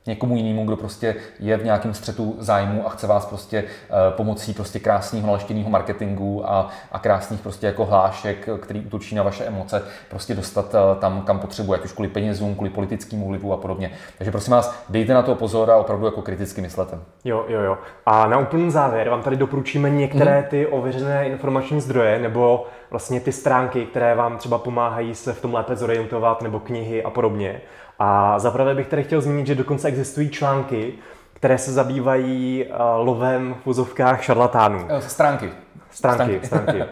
[0.09, 4.55] někomu jinému, kdo prostě je v nějakém střetu zájmu a chce vás prostě uh, pomocí
[4.55, 9.83] prostě krásného naleštěného marketingu a, a krásných prostě jako hlášek, který útočí na vaše emoce,
[10.11, 13.91] prostě dostat uh, tam, kam potřebuje, ať už kvůli penězům, kvůli politickému vlivu a podobně.
[14.19, 16.99] Takže prosím vás, dejte na to pozor a opravdu jako kriticky myslete.
[17.25, 17.79] Jo, jo, jo.
[18.07, 20.49] A na úplný závěr vám tady doporučíme některé mhm.
[20.49, 25.55] ty ověřené informační zdroje nebo vlastně ty stránky, které vám třeba pomáhají se v tom
[25.55, 27.61] lépe zorientovat, nebo knihy a podobně.
[27.99, 30.93] A zaprvé bych tady chtěl zmínit, že dokonce existují články,
[31.33, 34.89] které se zabývají uh, lovem v vozovkách šarlatánů.
[35.01, 35.51] Stránky.
[35.91, 36.47] Stránky, stránky.
[36.47, 36.83] stránky.
[36.83, 36.87] Uh,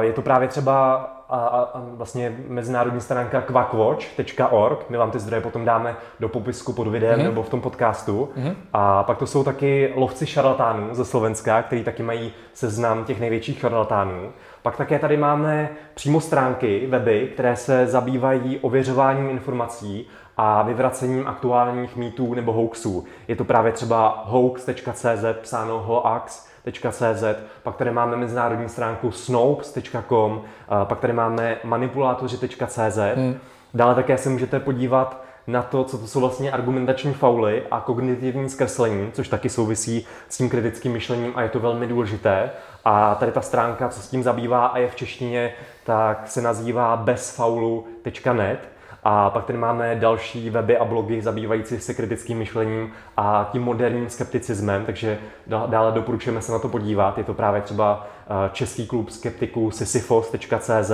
[0.00, 0.94] je to právě třeba
[1.28, 4.90] a, a, a vlastně mezinárodní stránka quackwatch.org.
[4.90, 7.24] My vám ty zdroje potom dáme do popisku pod videem mm-hmm.
[7.24, 8.28] nebo v tom podcastu.
[8.36, 8.54] Mm-hmm.
[8.72, 13.58] A pak to jsou taky lovci šarlatánů ze Slovenska, který taky mají seznam těch největších
[13.58, 14.32] šarlatánů.
[14.62, 21.96] Pak také tady máme přímo stránky, weby, které se zabývají ověřováním informací a vyvracením aktuálních
[21.96, 23.04] mýtů nebo hoaxů.
[23.28, 26.46] Je to právě třeba hoax.cz, psáno hoax,
[26.90, 27.24] .cz,
[27.62, 30.42] pak tady máme mezinárodní stránku snopes.com,
[30.84, 32.98] pak tady máme manipulátoři.cz.
[33.14, 33.38] Hmm.
[33.74, 38.50] Dále také se můžete podívat na to, co to jsou vlastně argumentační fauly a kognitivní
[38.50, 42.50] zkreslení, což taky souvisí s tím kritickým myšlením a je to velmi důležité.
[42.84, 45.52] A tady ta stránka, co s tím zabývá a je v češtině,
[45.84, 48.75] tak se nazývá bezfaulu.net.
[49.08, 54.08] A pak tady máme další weby a blogy zabývající se kritickým myšlením a tím moderním
[54.08, 57.18] skepticismem, takže dále doporučujeme se na to podívat.
[57.18, 60.90] Je to právě třeba eh, Český klub skeptiků sisyphos.cz,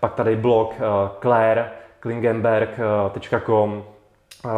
[0.00, 0.82] pak tady blog eh,
[1.20, 3.84] Claire klingenberg.com,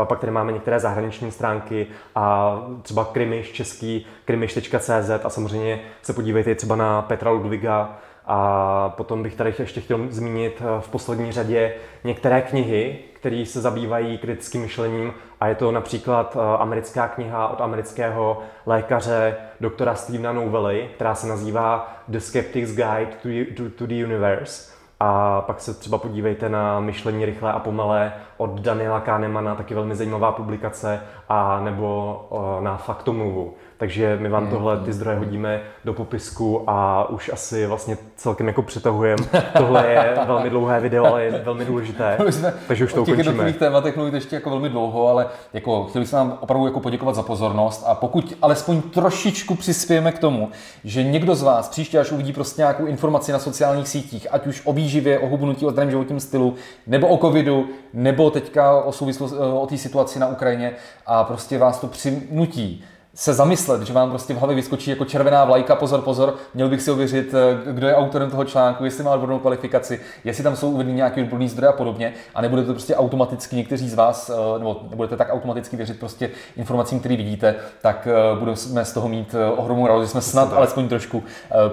[0.04, 6.54] pak tady máme některé zahraniční stránky a třeba Krymiš, český krymiš.cz a samozřejmě se podívejte
[6.54, 11.74] třeba na Petra Ludviga, a potom bych tady ještě chtěl zmínit eh, v poslední řadě
[12.04, 17.60] některé knihy, které se zabývají kritickým myšlením a je to například eh, americká kniha od
[17.60, 24.04] amerického lékaře doktora Stevena Novely, která se nazývá The Skeptic's Guide to, to, to the
[24.04, 24.76] Universe.
[25.00, 29.96] A pak se třeba podívejte na Myšlení rychlé a pomalé od Daniela Kahnemana, taky velmi
[29.96, 32.20] zajímavá publikace, a nebo
[32.60, 33.54] na Faktomluvu.
[33.78, 34.50] Takže my vám mm.
[34.50, 39.26] tohle ty zdroje hodíme do popisku a už asi vlastně celkem jako přetahujeme.
[39.58, 42.18] Tohle je velmi dlouhé video, ale je velmi důležité.
[42.68, 43.16] takže už to ukončíme.
[43.16, 46.80] těch jednotlivých tématech mluvit ještě jako velmi dlouho, ale jako chtěli bychom vám opravdu jako
[46.80, 50.50] poděkovat za pozornost a pokud alespoň trošičku přispějeme k tomu,
[50.84, 54.62] že někdo z vás příště, až uvidí prostě nějakou informaci na sociálních sítích, ať už
[54.64, 56.54] o výživě, o hubnutí, o zdravém životním stylu,
[56.86, 60.72] nebo o covidu, nebo teďka o souvislosti o té situaci na Ukrajině
[61.06, 62.84] a prostě vás to přinutí
[63.16, 66.82] se zamyslet, že vám prostě v hlavě vyskočí jako červená vlajka, pozor, pozor, měl bych
[66.82, 70.70] si ověřit, eh, kdo je autorem toho článku, jestli má odbornou kvalifikaci, jestli tam jsou
[70.70, 74.80] uvedeny nějaký odborný zdroje a podobně, a nebudete prostě automaticky někteří z vás, eh, nebo
[74.90, 79.86] nebudete tak automaticky věřit prostě informacím, které vidíte, tak eh, budeme z toho mít ohromnou
[79.86, 81.22] radost, že jsme snad alespoň trošku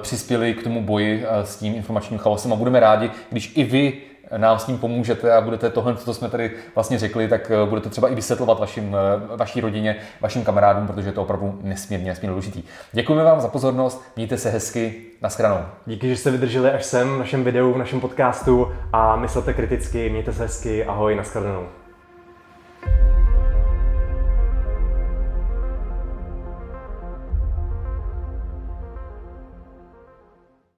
[0.02, 4.02] přispěli k tomu boji s tím informačním chaosem a budeme rádi, když i vy
[4.38, 7.90] nám s tím pomůžete a budete tohle, co jsme tady vlastně řekli, tak eh, budete
[7.90, 8.96] třeba i vysvětlovat vašim,
[9.34, 12.64] eh, vaší rodině, vašim kamarádům, protože je to opravdu nesmírně, nesmírně důležitý.
[12.92, 15.58] Děkujeme vám za pozornost, mějte se hezky, naschranou.
[15.86, 20.10] Díky, že jste vydrželi až sem v našem videu, v našem podcastu a myslete kriticky,
[20.10, 21.68] mějte se hezky, ahoj, naschledanou.